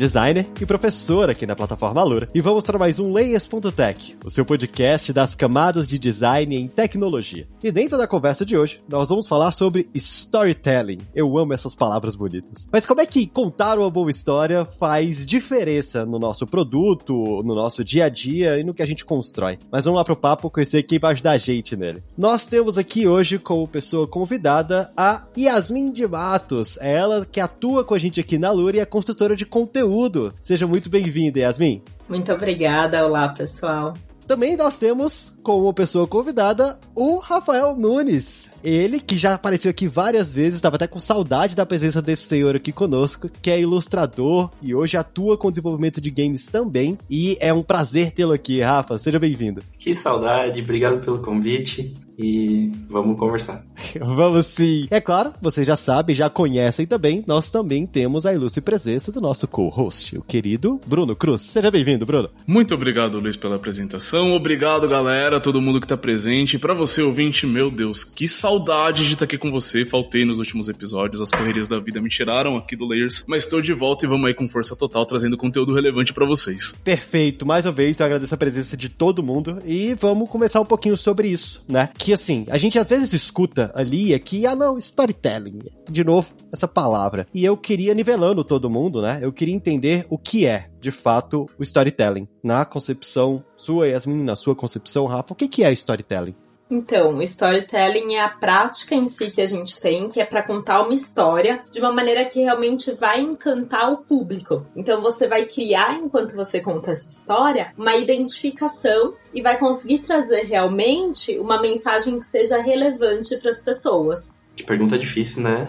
designer 0.00 0.46
e 0.58 0.64
professor 0.64 1.28
aqui 1.28 1.46
na 1.46 1.54
plataforma 1.54 2.00
Alura. 2.00 2.26
E 2.34 2.40
vamos 2.40 2.64
para 2.64 2.78
mais 2.78 2.98
um 2.98 3.12
Layers.tech, 3.12 4.16
o 4.24 4.30
seu 4.30 4.46
podcast 4.46 5.12
das 5.12 5.34
camadas 5.34 5.86
de 5.86 5.98
design 5.98 6.56
em 6.56 6.68
tecnologia. 6.68 7.46
E 7.62 7.70
dentro 7.70 7.98
da 7.98 8.08
conversa 8.08 8.42
de 8.42 8.56
hoje, 8.56 8.82
nós 8.88 9.10
vamos 9.10 9.28
falar 9.28 9.52
sobre 9.52 9.90
storytelling. 9.94 11.00
Eu 11.14 11.36
amo 11.36 11.52
essas 11.52 11.74
palavras 11.74 12.16
bonitas. 12.16 12.66
Mas 12.72 12.86
como 12.86 13.02
é 13.02 13.04
que 13.04 13.26
contar 13.26 13.78
uma 13.78 13.90
boa 13.90 14.10
história 14.10 14.64
faz 14.64 15.26
diferença 15.26 16.06
no 16.06 16.18
nosso 16.18 16.46
produto, 16.46 17.42
no 17.44 17.54
nosso 17.54 17.84
dia 17.84 18.06
a 18.06 18.08
dia 18.08 18.58
e 18.58 18.64
no 18.64 18.72
que 18.72 18.82
a 18.82 18.86
gente 18.86 19.04
constrói? 19.04 19.58
Mas 19.70 19.84
vamos 19.84 19.98
lá 19.98 20.04
pro 20.04 20.16
papo 20.16 20.48
conhecer 20.48 20.82
quem 20.82 20.98
vai 20.98 21.12
ajudar 21.12 21.32
a 21.32 21.38
gente 21.38 21.76
nele. 21.76 22.02
Nós 22.16 22.46
temos 22.46 22.78
aqui 22.78 23.06
hoje 23.06 23.38
como 23.38 23.68
pessoa 23.68 24.06
convidada 24.06 24.90
a 24.96 25.24
Yasmin 25.36 25.92
de 25.92 26.06
Matos. 26.06 26.78
É 26.78 26.90
ela 26.96 27.26
que 27.26 27.38
atua 27.38 27.84
com 27.84 27.92
a 27.92 27.98
gente 27.98 28.18
aqui 28.18 28.38
na 28.38 28.48
Alura 28.48 28.78
e 28.78 28.80
é 28.80 28.86
construtora 28.86 29.36
de 29.36 29.44
conteúdo 29.44 29.89
conteúdo. 29.90 30.32
Seja 30.42 30.66
muito 30.66 30.88
bem-vinda, 30.88 31.40
Yasmin. 31.40 31.82
Muito 32.08 32.32
obrigada. 32.32 33.04
Olá, 33.04 33.28
pessoal. 33.28 33.94
Também 34.26 34.56
nós 34.56 34.76
temos 34.76 35.36
como 35.42 35.74
pessoa 35.74 36.06
convidada 36.06 36.78
o 36.94 37.18
Rafael 37.18 37.74
Nunes. 37.74 38.48
Ele, 38.62 39.00
que 39.00 39.16
já 39.16 39.34
apareceu 39.34 39.70
aqui 39.70 39.88
várias 39.88 40.32
vezes, 40.32 40.56
estava 40.56 40.76
até 40.76 40.86
com 40.86 41.00
saudade 41.00 41.56
da 41.56 41.66
presença 41.66 42.02
desse 42.02 42.24
senhor 42.24 42.56
aqui 42.56 42.72
conosco, 42.72 43.26
que 43.40 43.50
é 43.50 43.60
ilustrador 43.60 44.50
e 44.62 44.74
hoje 44.74 44.96
atua 44.96 45.36
com 45.36 45.50
desenvolvimento 45.50 46.00
de 46.00 46.10
games 46.10 46.46
também. 46.46 46.98
E 47.08 47.36
é 47.40 47.52
um 47.52 47.62
prazer 47.62 48.12
tê-lo 48.12 48.32
aqui, 48.32 48.60
Rafa. 48.60 48.98
Seja 48.98 49.18
bem-vindo. 49.18 49.62
Que 49.78 49.94
saudade, 49.94 50.60
obrigado 50.60 51.04
pelo 51.04 51.18
convite 51.20 51.94
e 52.18 52.70
vamos 52.88 53.18
conversar. 53.18 53.64
vamos 53.98 54.46
sim. 54.46 54.86
É 54.90 55.00
claro, 55.00 55.32
vocês 55.40 55.66
já 55.66 55.76
sabem, 55.76 56.14
já 56.14 56.28
conhecem 56.28 56.86
também, 56.86 57.24
nós 57.26 57.50
também 57.50 57.86
temos 57.86 58.26
a 58.26 58.34
ilustre 58.34 58.60
presença 58.60 59.10
do 59.10 59.20
nosso 59.20 59.48
co-host, 59.48 60.18
o 60.18 60.22
querido 60.22 60.78
Bruno 60.86 61.16
Cruz. 61.16 61.40
Seja 61.42 61.70
bem-vindo, 61.70 62.04
Bruno. 62.04 62.28
Muito 62.46 62.74
obrigado, 62.74 63.18
Luiz, 63.18 63.36
pela 63.36 63.56
apresentação. 63.56 64.34
Obrigado, 64.34 64.86
galera, 64.86 65.40
todo 65.40 65.62
mundo 65.62 65.80
que 65.80 65.86
tá 65.86 65.96
presente. 65.96 66.58
Para 66.58 66.74
você, 66.74 67.00
ouvinte, 67.00 67.46
meu 67.46 67.70
Deus, 67.70 68.04
que 68.04 68.28
saudade 68.28 68.49
de 68.58 69.12
estar 69.12 69.24
aqui 69.24 69.38
com 69.38 69.50
você. 69.50 69.84
Faltei 69.84 70.24
nos 70.24 70.38
últimos 70.38 70.68
episódios, 70.68 71.22
as 71.22 71.30
correrias 71.30 71.68
da 71.68 71.78
vida 71.78 72.00
me 72.00 72.08
tiraram 72.08 72.56
aqui 72.56 72.74
do 72.74 72.86
Layers, 72.86 73.24
mas 73.26 73.44
estou 73.44 73.62
de 73.62 73.72
volta 73.72 74.04
e 74.04 74.08
vamos 74.08 74.26
aí 74.26 74.34
com 74.34 74.48
força 74.48 74.74
total 74.74 75.06
trazendo 75.06 75.36
conteúdo 75.36 75.72
relevante 75.72 76.12
para 76.12 76.26
vocês. 76.26 76.74
Perfeito. 76.82 77.46
Mais 77.46 77.64
uma 77.64 77.72
vez, 77.72 78.00
eu 78.00 78.06
agradeço 78.06 78.34
a 78.34 78.38
presença 78.38 78.76
de 78.76 78.88
todo 78.88 79.22
mundo 79.22 79.58
e 79.64 79.94
vamos 79.94 80.28
conversar 80.28 80.60
um 80.60 80.64
pouquinho 80.64 80.96
sobre 80.96 81.28
isso, 81.28 81.62
né? 81.68 81.90
Que 81.96 82.12
assim, 82.12 82.44
a 82.50 82.58
gente 82.58 82.78
às 82.78 82.88
vezes 82.88 83.12
escuta 83.12 83.70
ali 83.74 84.12
aqui, 84.14 84.46
ah 84.46 84.56
não, 84.56 84.78
storytelling. 84.78 85.60
De 85.88 86.02
novo, 86.02 86.34
essa 86.52 86.66
palavra. 86.66 87.26
E 87.32 87.44
eu 87.44 87.56
queria, 87.56 87.94
nivelando 87.94 88.42
todo 88.42 88.70
mundo, 88.70 89.00
né? 89.00 89.20
Eu 89.22 89.32
queria 89.32 89.54
entender 89.54 90.06
o 90.10 90.18
que 90.18 90.46
é, 90.46 90.68
de 90.80 90.90
fato, 90.90 91.46
o 91.58 91.62
storytelling. 91.62 92.26
Na 92.42 92.64
concepção 92.64 93.44
sua, 93.56 93.88
Yasmin, 93.88 94.24
na 94.24 94.34
sua 94.34 94.56
concepção, 94.56 95.06
Rafa, 95.06 95.32
o 95.32 95.36
que 95.36 95.62
é 95.62 95.72
storytelling? 95.72 96.34
Então, 96.70 97.16
o 97.16 97.22
storytelling 97.22 98.14
é 98.14 98.20
a 98.20 98.28
prática 98.28 98.94
em 98.94 99.08
si 99.08 99.30
que 99.30 99.40
a 99.40 99.46
gente 99.46 99.80
tem, 99.80 100.08
que 100.08 100.20
é 100.20 100.24
para 100.24 100.42
contar 100.42 100.82
uma 100.82 100.94
história 100.94 101.62
de 101.70 101.80
uma 101.80 101.92
maneira 101.92 102.24
que 102.24 102.40
realmente 102.40 102.92
vai 102.92 103.20
encantar 103.20 103.92
o 103.92 103.98
público. 103.98 104.64
Então, 104.76 105.02
você 105.02 105.26
vai 105.26 105.46
criar, 105.46 105.94
enquanto 105.94 106.36
você 106.36 106.60
conta 106.60 106.92
essa 106.92 107.08
história, 107.08 107.72
uma 107.76 107.96
identificação 107.96 109.14
e 109.34 109.42
vai 109.42 109.58
conseguir 109.58 110.00
trazer 110.00 110.44
realmente 110.44 111.36
uma 111.38 111.60
mensagem 111.60 112.20
que 112.20 112.26
seja 112.26 112.58
relevante 112.58 113.36
para 113.38 113.50
as 113.50 113.60
pessoas. 113.60 114.38
Que 114.54 114.62
pergunta 114.62 114.96
difícil, 114.96 115.42
né? 115.42 115.68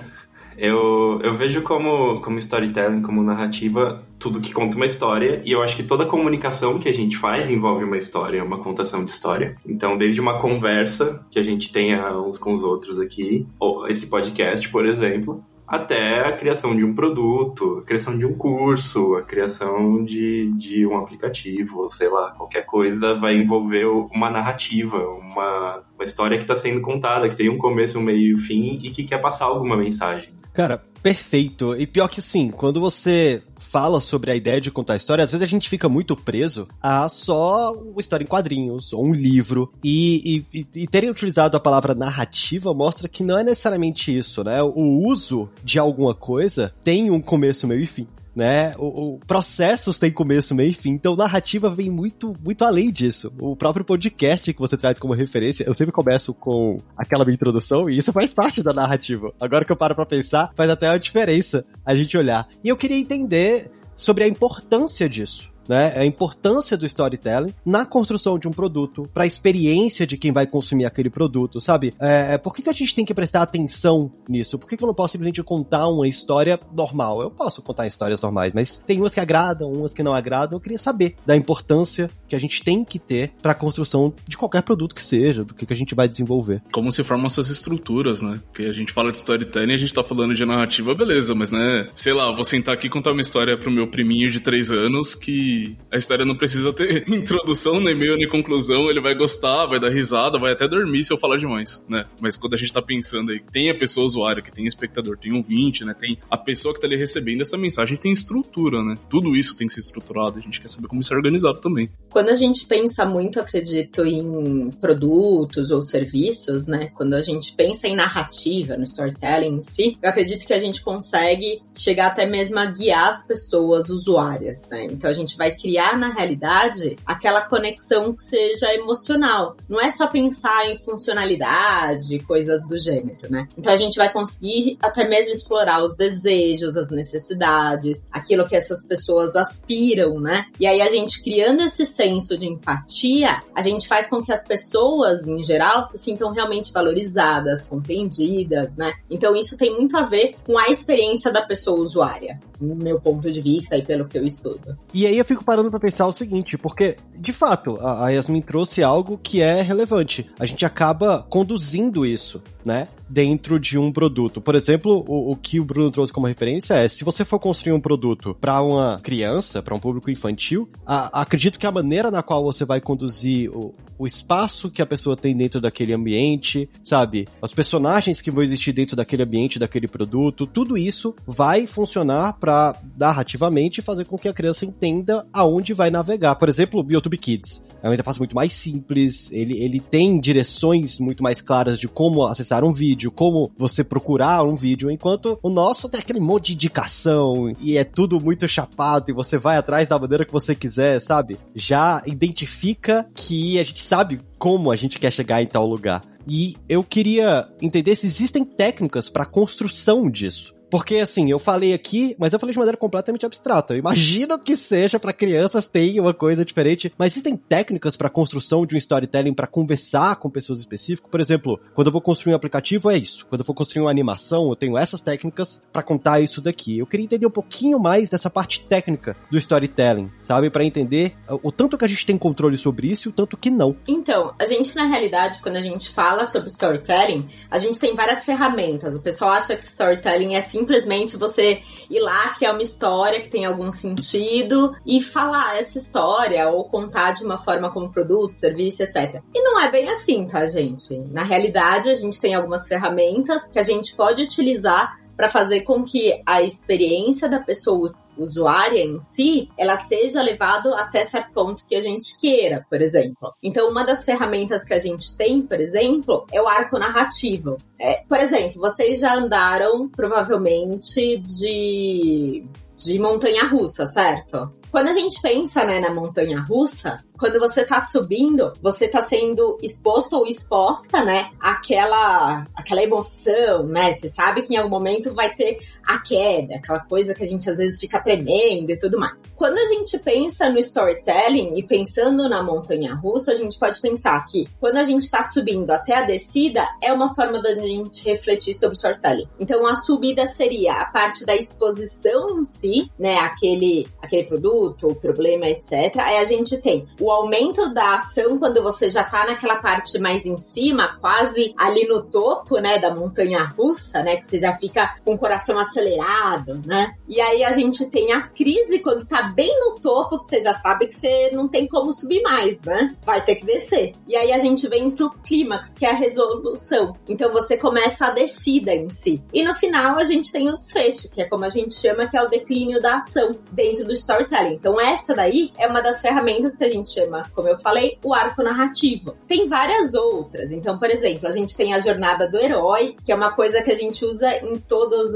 Eu, 0.64 1.20
eu 1.24 1.34
vejo 1.34 1.64
como, 1.64 2.22
como 2.22 2.38
storytelling, 2.38 3.02
como 3.02 3.24
narrativa, 3.24 4.04
tudo 4.20 4.40
que 4.40 4.54
conta 4.54 4.76
uma 4.76 4.86
história, 4.86 5.42
e 5.44 5.52
eu 5.52 5.64
acho 5.64 5.76
que 5.76 5.82
toda 5.82 6.06
comunicação 6.06 6.78
que 6.78 6.88
a 6.88 6.94
gente 6.94 7.18
faz 7.18 7.50
envolve 7.50 7.84
uma 7.84 7.98
história, 7.98 8.44
uma 8.44 8.60
contação 8.60 9.04
de 9.04 9.10
história. 9.10 9.58
Então, 9.66 9.98
desde 9.98 10.22
uma 10.22 10.38
conversa 10.38 11.26
que 11.32 11.40
a 11.40 11.42
gente 11.42 11.72
tenha 11.72 12.16
uns 12.16 12.38
com 12.38 12.54
os 12.54 12.62
outros 12.62 13.00
aqui, 13.00 13.48
ou 13.60 13.88
esse 13.88 14.06
podcast, 14.06 14.70
por 14.70 14.86
exemplo, 14.86 15.44
até 15.68 16.28
a 16.28 16.32
criação 16.34 16.76
de 16.76 16.86
um 16.86 16.94
produto, 16.94 17.80
a 17.80 17.84
criação 17.84 18.16
de 18.16 18.28
um 18.28 18.36
curso, 18.36 19.16
a 19.16 19.24
criação 19.24 20.04
de, 20.04 20.52
de 20.52 20.86
um 20.86 20.96
aplicativo, 20.96 21.90
sei 21.90 22.08
lá, 22.08 22.36
qualquer 22.38 22.68
coisa 22.68 23.16
vai 23.16 23.36
envolver 23.36 23.88
uma 23.88 24.30
narrativa, 24.30 25.00
uma, 25.00 25.82
uma 25.96 26.04
história 26.04 26.38
que 26.38 26.44
está 26.44 26.56
sendo 26.56 26.82
contada, 26.82 27.28
que 27.28 27.36
tem 27.36 27.50
um 27.50 27.58
começo, 27.58 27.98
um 27.98 28.04
meio 28.04 28.22
e 28.22 28.36
um 28.36 28.38
fim 28.38 28.80
e 28.84 28.92
que 28.92 29.04
quer 29.06 29.18
passar 29.18 29.46
alguma 29.46 29.76
mensagem. 29.76 30.40
Cara, 30.54 30.84
perfeito. 31.02 31.76
E 31.76 31.88
pior 31.88 32.08
que 32.08 32.20
assim, 32.20 32.50
quando 32.50 32.80
você 32.80 33.42
fala 33.58 34.02
sobre 34.02 34.32
a 34.32 34.36
ideia 34.36 34.60
de 34.60 34.70
contar 34.70 34.98
história, 34.98 35.24
às 35.24 35.32
vezes 35.32 35.46
a 35.46 35.50
gente 35.50 35.70
fica 35.70 35.88
muito 35.88 36.16
preso 36.16 36.68
a 36.82 37.08
só 37.08 37.74
uma 37.74 38.02
história 38.02 38.24
em 38.24 38.28
quadrinhos 38.28 38.92
ou 38.92 39.06
um 39.06 39.14
livro. 39.14 39.72
E, 39.84 40.46
e, 40.54 40.68
e 40.76 40.88
terem 40.88 41.10
utilizado 41.10 41.56
a 41.56 41.60
palavra 41.60 41.96
narrativa 41.96 42.74
mostra 42.74 43.08
que 43.08 43.24
não 43.24 43.38
é 43.38 43.44
necessariamente 43.44 44.16
isso, 44.16 44.44
né? 44.44 44.62
O 44.62 45.08
uso 45.08 45.50
de 45.64 45.80
alguma 45.80 46.14
coisa 46.14 46.74
tem 46.84 47.10
um 47.10 47.22
começo, 47.22 47.68
meio 47.68 47.82
e 47.82 47.88
fim 47.88 48.08
né? 48.36 48.74
O, 48.78 49.16
o, 49.16 49.20
processos 49.20 50.00
têm 50.00 50.12
começo, 50.12 50.56
meio 50.56 50.72
e 50.72 50.74
fim. 50.74 50.92
Então, 50.92 51.16
narrativa 51.16 51.70
vem 51.70 51.90
muito, 51.90 52.34
muito 52.44 52.64
além 52.64 52.92
disso. 52.92 53.32
O 53.40 53.56
próprio 53.56 53.86
podcast 53.86 54.54
que 54.54 54.60
você 54.60 54.78
traz 54.78 55.00
como 55.00 55.14
referência, 55.14 55.64
eu 55.66 55.74
sempre 55.74 55.94
começo 55.94 56.34
com 56.34 56.78
aquela 56.98 57.26
minha 57.26 57.36
introdução 57.36 57.90
e 57.90 57.98
isso 57.98 58.14
faz 58.14 58.34
parte 58.34 58.64
da 58.64 58.74
narrativa. 58.74 59.34
Agora 59.40 59.66
que 59.66 59.72
eu 59.72 59.78
paro 59.78 59.96
pra 59.96 60.06
pensar, 60.06 60.52
faz 60.56 60.70
até 60.70 60.88
a 60.88 60.98
diferença 60.98 61.66
a 61.86 61.94
gente 61.96 62.18
olhar. 62.18 62.48
E 62.64 62.70
eu 62.70 62.78
queria 62.78 62.98
entender 62.98 63.72
sobre 63.96 64.24
a 64.24 64.28
importância 64.28 65.08
disso 65.08 65.51
né? 65.68 65.94
A 65.98 66.06
importância 66.06 66.78
do 66.78 66.86
storytelling 66.86 67.54
na 67.66 67.86
construção 67.86 68.38
de 68.38 68.48
um 68.48 68.52
produto, 68.52 69.10
para 69.14 69.24
a 69.24 69.28
experiência 69.28 70.06
de 70.06 70.18
quem 70.18 70.32
vai 70.32 70.48
consumir 70.48 70.86
aquele 70.86 71.10
produto, 71.10 71.60
sabe? 71.62 71.94
É, 72.00 72.34
é, 72.34 72.38
por 72.38 72.54
que, 72.54 72.62
que 72.62 72.70
a 72.70 72.74
gente 72.74 72.96
tem 72.96 73.06
que 73.06 73.14
prestar 73.14 73.42
atenção 73.42 74.12
nisso? 74.28 74.58
Por 74.58 74.68
que, 74.68 74.78
que 74.78 74.84
eu 74.84 74.88
não 74.88 74.94
posso 74.94 75.14
simplesmente 75.14 75.44
contar 75.44 75.88
uma 75.88 76.08
história 76.08 76.60
normal? 76.76 77.22
Eu 77.22 77.32
posso 77.32 77.62
contar 77.62 77.88
histórias 77.88 78.22
normais, 78.22 78.54
mas 78.54 78.78
tem 78.86 79.00
umas 79.00 79.14
que 79.14 79.20
agradam, 79.20 79.72
umas 79.72 79.94
que 79.94 80.04
não 80.04 80.14
agradam. 80.14 80.58
Eu 80.58 80.62
queria 80.62 80.80
saber 80.80 81.16
da 81.26 81.36
importância 81.36 82.10
que 82.28 82.36
a 82.36 82.40
gente 82.40 82.64
tem 82.64 82.84
que 82.84 83.00
ter 83.00 83.34
para 83.42 83.52
a 83.52 83.56
construção 83.56 84.14
de 84.28 84.38
qualquer 84.38 84.62
produto 84.64 84.96
que 84.96 85.04
seja, 85.04 85.44
do 85.44 85.54
que, 85.54 85.66
que 85.66 85.74
a 85.74 85.76
gente 85.76 85.96
vai 85.96 86.08
desenvolver. 86.08 86.62
Como 86.72 86.92
se 86.92 87.04
formam 87.04 87.28
essas 87.28 87.50
estruturas, 87.50 88.22
né? 88.22 88.40
Porque 88.48 88.64
a 88.64 88.74
gente 88.74 88.94
fala 88.94 89.12
de 89.12 89.18
storytelling, 89.18 89.74
a 89.74 89.78
gente 89.78 89.94
tá 89.94 90.04
falando 90.04 90.34
de 90.34 90.46
narrativa, 90.46 90.94
beleza, 90.96 91.36
mas 91.36 91.52
né, 91.52 91.88
sei 91.94 92.14
lá, 92.14 92.34
vou 92.34 92.44
sentar 92.44 92.74
aqui 92.74 92.88
e 92.88 92.90
contar 92.90 93.12
uma 93.12 93.22
história 93.22 93.58
pro 93.58 93.72
meu 93.72 93.88
priminho 93.88 94.30
de 94.30 94.40
três 94.40 94.72
anos 94.72 95.16
que 95.16 95.51
a 95.92 95.98
história 95.98 96.26
não 96.26 96.36
precisa 96.36 96.72
ter 96.74 97.08
introdução, 97.10 97.80
nem 97.80 97.96
meio, 97.96 98.18
nem 98.18 98.28
conclusão. 98.28 98.90
Ele 98.90 99.02
vai 99.02 99.16
gostar, 99.16 99.66
vai 99.66 99.80
dar 99.80 99.90
risada, 99.90 100.40
vai 100.40 100.54
até 100.54 100.68
dormir 100.68 101.04
se 101.04 101.14
eu 101.14 101.18
falar 101.18 101.38
demais, 101.38 101.84
né? 101.88 102.06
Mas 102.20 102.38
quando 102.38 102.54
a 102.54 102.58
gente 102.58 102.74
tá 102.74 102.82
pensando 102.82 103.32
aí 103.32 103.40
que 103.40 103.52
tem 103.52 103.70
a 103.70 103.76
pessoa 103.76 104.06
usuária, 104.06 104.42
que 104.42 104.52
tem 104.52 104.66
espectador, 104.66 105.18
tem 105.18 105.42
20, 105.42 105.86
né? 105.86 105.96
Tem 106.00 106.18
a 106.30 106.38
pessoa 106.38 106.74
que 106.74 106.80
tá 106.80 106.88
ali 106.88 106.98
recebendo 106.98 107.42
essa 107.42 107.58
mensagem, 107.58 107.98
tem 107.98 108.12
estrutura, 108.12 108.84
né? 108.84 108.96
Tudo 109.10 109.36
isso 109.36 109.56
tem 109.56 109.68
que 109.68 109.74
ser 109.74 109.82
estruturado. 109.82 110.40
A 110.40 110.42
gente 110.42 110.60
quer 110.60 110.70
saber 110.70 110.88
como 110.88 111.02
isso 111.02 111.14
é 111.14 111.18
organizado 111.18 111.60
também. 111.60 111.90
Quando 112.10 112.30
a 112.30 112.36
gente 112.36 112.66
pensa 112.66 113.06
muito, 113.06 113.40
acredito, 113.40 114.06
em 114.06 114.70
produtos 114.80 115.72
ou 115.72 115.82
serviços, 115.82 116.68
né? 116.68 116.92
Quando 116.96 117.14
a 117.14 117.22
gente 117.22 117.54
pensa 117.56 117.88
em 117.88 117.96
narrativa, 117.96 118.78
no 118.78 118.84
storytelling 118.84 119.58
em 119.58 119.62
si, 119.62 119.94
eu 120.02 120.10
acredito 120.10 120.46
que 120.46 120.54
a 120.54 120.60
gente 120.60 120.82
consegue 120.82 121.62
chegar 121.76 122.08
até 122.08 122.26
mesmo 122.26 122.60
a 122.60 122.66
guiar 122.66 123.10
as 123.10 123.26
pessoas 123.26 123.90
usuárias, 123.90 124.68
né? 124.70 124.86
Então 124.86 125.10
a 125.10 125.14
gente 125.14 125.38
vai 125.42 125.56
criar 125.56 125.98
na 125.98 126.10
realidade 126.10 126.96
aquela 127.04 127.42
conexão 127.42 128.14
que 128.14 128.22
seja 128.22 128.72
emocional. 128.76 129.58
Não 129.68 129.82
é 129.82 129.90
só 129.90 130.06
pensar 130.06 130.70
em 130.70 130.78
funcionalidade, 130.78 132.20
coisas 132.20 132.68
do 132.70 132.78
gênero, 132.78 133.28
né? 133.28 133.48
Então 133.58 133.74
a 133.74 133.76
gente 133.76 133.98
vai 133.98 134.14
conseguir 134.14 134.78
até 134.80 135.08
mesmo 135.08 135.32
explorar 135.32 135.84
os 135.84 135.96
desejos, 135.96 136.78
as 136.78 136.92
necessidades, 136.92 138.06
aquilo 138.12 138.48
que 138.48 138.56
essas 138.56 138.86
pessoas 138.88 139.36
aspiram, 139.36 140.20
né? 140.20 140.46
E 140.60 140.68
aí 140.68 140.80
a 140.80 140.90
gente 140.92 141.24
criando 141.24 141.64
esse 141.64 141.86
senso 141.88 142.38
de 142.38 142.46
empatia, 142.46 143.40
a 143.56 143.64
gente 143.64 143.88
faz 143.88 144.08
com 144.08 144.22
que 144.22 144.32
as 144.32 144.44
pessoas 144.44 145.28
em 145.28 145.44
geral 145.44 145.84
se 145.84 145.98
sintam 145.98 146.32
realmente 146.32 146.72
valorizadas, 146.72 147.68
compreendidas, 147.68 148.76
né? 148.76 148.94
Então 149.10 149.36
isso 149.36 149.58
tem 149.58 149.76
muito 149.76 149.98
a 149.98 150.04
ver 150.04 150.36
com 150.46 150.56
a 150.56 150.68
experiência 150.68 151.32
da 151.32 151.42
pessoa 151.42 151.80
usuária. 151.80 152.40
Meu 152.62 153.00
ponto 153.00 153.30
de 153.30 153.42
vista 153.42 153.78
e 153.78 153.84
pelo 153.84 154.06
que 154.06 154.18
eu 154.18 154.26
estudo. 154.26 154.78
E 154.94 155.06
aí 155.06 155.18
eu 155.18 155.26
fico 155.26 155.44
parando 155.44 155.70
para 155.70 155.80
pensar 155.80 156.08
o 156.08 156.14
seguinte, 156.14 156.58
porque, 156.58 156.96
de 157.18 157.32
fato, 157.32 157.78
a 157.82 158.10
Yasmin 158.10 158.42
trouxe 158.42 158.84
algo 158.84 159.18
que 159.18 159.42
é 159.42 159.62
relevante. 159.62 160.30
A 160.40 160.46
gente 160.46 160.66
acaba 160.66 161.26
conduzindo 161.30 162.06
isso, 162.06 162.42
né? 162.66 162.88
Dentro 163.10 163.60
de 163.60 163.78
um 163.78 163.92
produto. 163.92 164.40
Por 164.40 164.56
exemplo, 164.56 165.04
o, 165.08 165.32
o 165.32 165.36
que 165.36 165.60
o 165.60 165.66
Bruno 165.66 165.92
trouxe 165.92 166.14
como 166.14 166.28
referência 166.28 166.76
é: 166.76 166.88
se 166.88 167.04
você 167.04 167.26
for 167.26 167.40
construir 167.40 167.74
um 167.74 167.82
produto 167.82 168.36
para 168.40 168.62
uma 168.62 169.00
criança, 169.02 169.62
para 169.62 169.76
um 169.76 169.80
público 169.80 170.10
infantil, 170.10 170.70
a, 170.86 171.22
acredito 171.22 171.60
que 171.60 171.68
a 171.68 171.72
maneira 171.72 172.10
na 172.10 172.24
qual 172.24 172.44
você 172.44 172.64
vai 172.64 172.80
conduzir 172.80 173.50
o, 173.52 173.74
o 173.98 174.08
espaço 174.08 174.70
que 174.72 174.82
a 174.82 174.86
pessoa 174.86 175.16
tem 175.16 175.36
dentro 175.36 175.62
daquele 175.62 175.94
ambiente, 175.94 176.70
sabe? 176.84 177.28
Os 177.42 177.54
personagens 177.54 178.22
que 178.22 178.32
vão 178.32 178.44
existir 178.44 178.72
dentro 178.72 178.96
daquele 178.96 179.24
ambiente, 179.24 179.60
daquele 179.60 179.88
produto, 179.88 180.48
tudo 180.48 180.78
isso 180.78 181.14
vai 181.26 181.68
funcionar 181.68 182.34
para 182.34 182.51
narrativamente 182.98 183.82
fazer 183.82 184.06
com 184.06 184.18
que 184.18 184.28
a 184.28 184.34
criança 184.34 184.66
entenda 184.66 185.26
aonde 185.32 185.74
vai 185.74 185.90
navegar. 185.90 186.36
Por 186.36 186.50
exemplo, 186.50 186.86
o 186.86 186.92
YouTube 186.92 187.18
Kids. 187.18 187.66
É 187.84 187.88
uma 187.88 187.96
interface 187.96 188.20
muito 188.20 188.36
mais 188.36 188.54
simples, 188.54 189.28
ele, 189.32 189.62
ele 189.62 189.80
tem 189.80 190.20
direções 190.20 191.00
muito 191.00 191.24
mais 191.24 191.42
claras 191.42 191.80
de 191.80 191.88
como 191.88 192.28
acessar 192.28 192.64
um 192.64 192.72
vídeo, 192.72 193.12
como 193.12 193.52
você 193.58 193.84
procurar 193.84 194.44
um 194.44 194.56
vídeo, 194.56 194.92
enquanto 194.92 195.40
o 195.42 195.50
nosso 195.50 195.90
tem 195.90 196.00
aquele 196.00 196.20
monte 196.20 196.48
de 196.48 196.54
indicação 196.54 197.52
e 197.60 197.78
é 197.78 197.84
tudo 197.84 198.24
muito 198.24 198.48
chapado 198.48 199.10
e 199.10 199.14
você 199.14 199.36
vai 199.38 199.58
atrás 199.58 199.90
da 199.90 199.98
maneira 199.98 200.26
que 200.26 200.32
você 200.32 200.54
quiser, 200.54 201.02
sabe? 201.02 201.40
Já 201.56 202.04
identifica 202.06 203.10
que 203.16 203.58
a 203.58 203.64
gente 203.64 203.82
sabe 203.82 204.22
como 204.38 204.72
a 204.72 204.76
gente 204.76 205.00
quer 205.00 205.12
chegar 205.12 205.42
em 205.42 205.48
tal 205.48 205.66
lugar. 205.66 206.02
E 206.28 206.56
eu 206.70 206.84
queria 206.84 207.48
entender 207.60 207.96
se 207.96 208.06
existem 208.06 208.46
técnicas 208.46 209.10
para 209.10 209.26
construção 209.26 210.10
disso. 210.10 210.54
Porque, 210.72 210.96
assim, 210.96 211.30
eu 211.30 211.38
falei 211.38 211.74
aqui, 211.74 212.16
mas 212.18 212.32
eu 212.32 212.40
falei 212.40 212.54
de 212.54 212.58
maneira 212.58 212.78
completamente 212.78 213.26
abstrata. 213.26 213.74
Eu 213.74 213.80
imagino 213.80 214.40
que 214.40 214.56
seja 214.56 214.98
para 214.98 215.12
crianças 215.12 215.68
tem 215.68 216.00
uma 216.00 216.14
coisa 216.14 216.46
diferente, 216.46 216.92
mas 216.98 217.12
existem 217.12 217.36
técnicas 217.36 217.98
para 217.98 218.10
construção 218.10 218.66
de 218.66 218.74
um 218.76 218.78
storytelling 218.78 219.34
para 219.34 219.48
conversar 219.48 220.16
com 220.16 220.30
pessoas 220.30 220.60
específicas. 220.60 221.12
Por 221.12 221.20
exemplo, 221.20 221.60
quando 221.76 221.88
eu 221.88 221.92
vou 221.92 222.02
construir 222.02 222.32
um 222.32 222.38
aplicativo 222.38 222.90
é 222.90 222.98
isso. 222.98 223.26
Quando 223.26 223.42
eu 223.42 223.46
for 223.46 223.54
construir 223.54 223.84
uma 223.84 223.92
animação, 223.92 224.48
eu 224.48 224.56
tenho 224.56 224.78
essas 224.78 225.02
técnicas 225.02 225.62
para 225.74 225.84
contar 225.84 226.22
isso 226.22 226.40
daqui. 226.40 226.80
Eu 226.80 226.88
queria 226.88 227.04
entender 227.04 227.28
um 227.28 227.32
pouquinho 227.32 227.78
mais 227.78 228.10
dessa 228.10 228.30
parte 228.30 228.66
técnica 228.66 229.18
do 229.30 229.38
storytelling, 229.38 230.10
sabe, 230.24 230.50
para 230.50 230.64
entender 230.64 231.18
o 231.44 231.52
tanto 231.52 231.78
que 231.78 231.84
a 231.84 231.88
gente 231.88 232.06
tem 232.06 232.18
controle 232.18 232.56
sobre 232.56 232.88
isso 232.88 233.10
e 233.10 233.10
o 233.10 233.14
tanto 233.14 233.36
que 233.36 233.52
não. 233.52 233.76
Então, 233.88 234.34
a 234.40 234.46
gente 234.46 234.74
na 234.74 234.86
realidade, 234.86 235.42
quando 235.42 235.58
a 235.58 235.62
gente 235.62 235.90
fala 235.90 236.26
sobre 236.26 236.50
storytelling, 236.50 237.28
a 237.50 237.58
gente 237.58 237.78
tem 237.78 237.94
várias 237.94 238.24
ferramentas. 238.24 238.96
O 238.96 239.02
pessoal 239.02 239.32
acha 239.32 239.58
que 239.58 239.66
storytelling 239.66 240.36
é 240.36 240.38
assim 240.38 240.61
simplesmente 240.62 241.18
você 241.18 241.62
ir 241.90 242.00
lá, 242.00 242.30
criar 242.36 242.52
uma 242.52 242.62
história 242.62 243.20
que 243.20 243.30
tem 243.30 243.46
algum 243.46 243.72
sentido 243.72 244.76
e 244.86 245.02
falar 245.02 245.58
essa 245.58 245.78
história 245.78 246.48
ou 246.50 246.70
contar 246.70 247.14
de 247.14 247.26
uma 247.26 247.40
forma 247.40 247.72
como 247.72 247.92
produto, 247.92 248.36
serviço, 248.36 248.84
etc. 248.84 249.22
E 249.34 249.42
não 249.42 249.60
é 249.60 249.72
bem 249.72 249.90
assim, 249.90 250.28
tá, 250.28 250.46
gente? 250.46 250.98
Na 251.12 251.24
realidade, 251.24 251.90
a 251.90 251.96
gente 251.96 252.22
tem 252.22 252.36
algumas 252.36 252.68
ferramentas 252.68 253.48
que 253.48 253.58
a 253.58 253.64
gente 253.64 253.96
pode 253.96 254.22
utilizar 254.22 255.00
para 255.18 255.28
fazer 255.28 255.62
com 255.62 255.84
que 255.84 256.22
a 256.26 256.42
experiência 256.42 257.28
da 257.28 257.40
pessoa 257.40 257.94
usuária 258.18 258.80
em 258.80 259.00
si, 259.00 259.48
ela 259.58 259.78
seja 259.78 260.22
levado 260.22 260.74
até 260.74 261.04
certo 261.04 261.32
ponto 261.34 261.66
que 261.66 261.76
a 261.76 261.82
gente 261.82 262.20
queira, 262.20 262.66
por 262.70 262.82
exemplo. 262.82 263.34
Então, 263.42 263.70
uma 263.70 263.84
das 263.84 264.04
ferramentas 264.04 264.64
que 264.64 264.74
a 264.74 264.80
gente 264.80 265.16
tem, 265.16 265.42
por 265.42 265.60
exemplo, 265.60 266.26
é 266.32 266.42
o 266.42 266.48
arco 266.48 266.78
narrativo. 266.78 267.58
É, 267.84 268.04
por 268.08 268.20
exemplo, 268.20 268.62
vocês 268.62 269.00
já 269.00 269.16
andaram 269.16 269.90
provavelmente 269.90 271.18
de 271.18 272.46
de 272.84 272.98
montanha 273.00 273.46
russa, 273.46 273.86
certo? 273.86 274.52
Quando 274.72 274.88
a 274.88 274.94
gente 274.94 275.22
pensa 275.22 275.66
né, 275.66 275.80
na 275.80 275.94
montanha 275.94 276.40
russa, 276.48 276.98
quando 277.20 277.40
você 277.40 277.66
tá 277.66 277.82
subindo, 277.82 278.54
você 278.62 278.88
tá 278.88 279.02
sendo 279.02 279.58
exposto 279.62 280.14
ou 280.14 280.26
exposta, 280.26 281.04
né, 281.04 281.30
àquela, 281.40 282.46
àquela 282.56 282.82
emoção, 282.82 283.64
né? 283.68 283.92
Você 283.92 284.08
sabe 284.08 284.42
que 284.42 284.54
em 284.54 284.58
algum 284.58 284.70
momento 284.70 285.14
vai 285.14 285.30
ter 285.36 285.60
a 285.86 286.00
queda, 286.00 286.56
aquela 286.56 286.80
coisa 286.80 287.14
que 287.14 287.22
a 287.22 287.28
gente 287.28 287.50
às 287.50 287.58
vezes 287.58 287.80
fica 287.82 288.00
tremendo 288.00 288.72
e 288.72 288.78
tudo 288.78 288.98
mais. 288.98 289.26
Quando 289.36 289.58
a 289.58 289.66
gente 289.66 290.00
pensa 290.00 290.50
no 290.50 290.58
storytelling 290.60 291.58
e 291.58 291.64
pensando 291.64 292.30
na 292.30 292.42
montanha 292.42 292.96
russa, 292.96 293.34
a 293.34 293.36
gente 293.36 293.60
pode 293.60 293.80
pensar 293.82 294.26
que 294.26 294.48
quando 294.60 294.78
a 294.78 294.84
gente 294.84 295.04
está 295.04 295.24
subindo 295.24 295.70
até 295.70 295.98
a 295.98 296.06
descida, 296.06 296.66
é 296.82 296.94
uma 296.94 297.14
forma 297.14 297.42
da 297.42 297.54
gente 297.76 298.04
refletir 298.04 298.54
sobre 298.54 298.76
storytelling. 298.76 299.28
Então 299.40 299.66
a 299.66 299.76
subida 299.76 300.26
seria 300.26 300.74
a 300.74 300.86
parte 300.86 301.26
da 301.26 301.36
exposição 301.36 302.40
em 302.40 302.46
si, 302.46 302.92
né? 302.98 303.18
Aquele, 303.20 303.88
aquele 304.02 304.24
produto, 304.24 304.88
o 304.88 304.96
problema, 304.96 305.48
etc. 305.48 305.98
Aí 306.00 306.18
a 306.18 306.26
gente 306.26 306.58
tem 306.58 306.88
o 307.00 307.12
aumento 307.12 307.74
da 307.74 307.96
ação 307.96 308.38
quando 308.38 308.62
você 308.62 308.90
já 308.90 309.04
tá 309.04 309.26
naquela 309.26 309.58
parte 309.58 309.98
mais 310.00 310.26
em 310.26 310.38
cima, 310.38 310.98
quase 311.00 311.54
ali 311.58 311.88
no 311.88 312.04
topo, 312.04 312.58
né, 312.58 312.80
da 312.80 312.94
montanha 312.94 313.44
russa, 313.58 314.02
né? 314.02 314.18
Que 314.18 314.26
você 314.26 314.38
já 314.38 314.54
fica 314.56 314.96
com 315.04 315.14
o 315.14 315.18
coração 315.18 315.58
acelerado, 315.60 316.62
né? 316.66 316.94
E 317.08 317.20
aí 317.20 317.44
a 317.44 317.52
gente 317.52 317.86
tem 317.88 318.12
a 318.12 318.22
crise 318.22 318.80
quando 318.80 319.06
tá 319.06 319.24
bem 319.24 319.60
no 319.60 319.76
topo, 319.76 320.20
que 320.20 320.28
você 320.28 320.42
já 320.42 320.54
sabe 320.54 320.88
que 320.88 320.94
você 320.96 321.32
não 321.34 321.48
tem 321.48 321.68
como 321.68 321.94
subir 321.94 322.22
mais, 322.22 322.62
né? 322.62 322.90
Vai 323.06 323.24
ter 323.24 323.36
que 323.36 323.46
descer. 323.46 323.94
E 324.08 324.16
aí 324.16 324.32
a 324.32 324.40
gente 324.40 324.68
vem 324.68 324.92
pro 324.92 325.12
clímax, 325.12 325.74
que 325.74 325.86
é 325.86 325.92
a 325.92 325.96
resolução. 325.96 326.96
Então 327.08 327.32
você 327.32 327.58
começa 327.62 328.08
a 328.08 328.12
descida 328.12 328.74
em 328.74 328.90
si. 328.90 329.24
E 329.32 329.44
no 329.44 329.54
final 329.54 330.00
a 330.00 330.04
gente 330.04 330.32
tem 330.32 330.50
o 330.50 330.58
desfecho, 330.58 331.10
que 331.10 331.22
é 331.22 331.30
como 331.30 331.46
a 331.46 331.50
gente 331.50 331.76
chama, 331.76 332.08
que 332.08 332.18
é 332.18 332.24
o 332.24 332.28
declínio 332.28 332.82
da 332.82 332.98
ação 332.98 333.32
dentro 333.52 333.86
do 333.86 333.94
storytelling. 333.94 334.56
Então 334.56 334.82
essa 334.82 335.14
daí 335.14 335.52
é 335.58 335.68
uma 335.68 335.80
das 335.80 336.02
ferramentas 336.02 336.58
que 336.58 336.64
a 336.64 336.70
gente 336.70 336.92
chama, 336.92 337.30
como 337.36 337.48
eu 337.48 337.58
falei, 337.60 338.00
o 338.04 338.14
arco 338.16 338.42
narrativo. 338.42 339.16
Tem 339.28 339.48
várias 339.48 339.94
outras. 339.94 340.52
Então, 340.52 340.80
por 340.80 340.90
exemplo, 340.90 341.28
a 341.28 341.32
gente 341.32 341.56
tem 341.56 341.74
a 341.76 341.80
jornada 341.80 342.28
do 342.28 342.38
herói, 342.38 342.96
que 343.06 343.12
é 343.12 343.16
uma 343.16 343.32
coisa 343.32 343.62
que 343.62 343.72
a 343.72 343.76
gente 343.76 344.04
usa 344.04 344.38
em 344.38 344.56
todos 344.56 345.14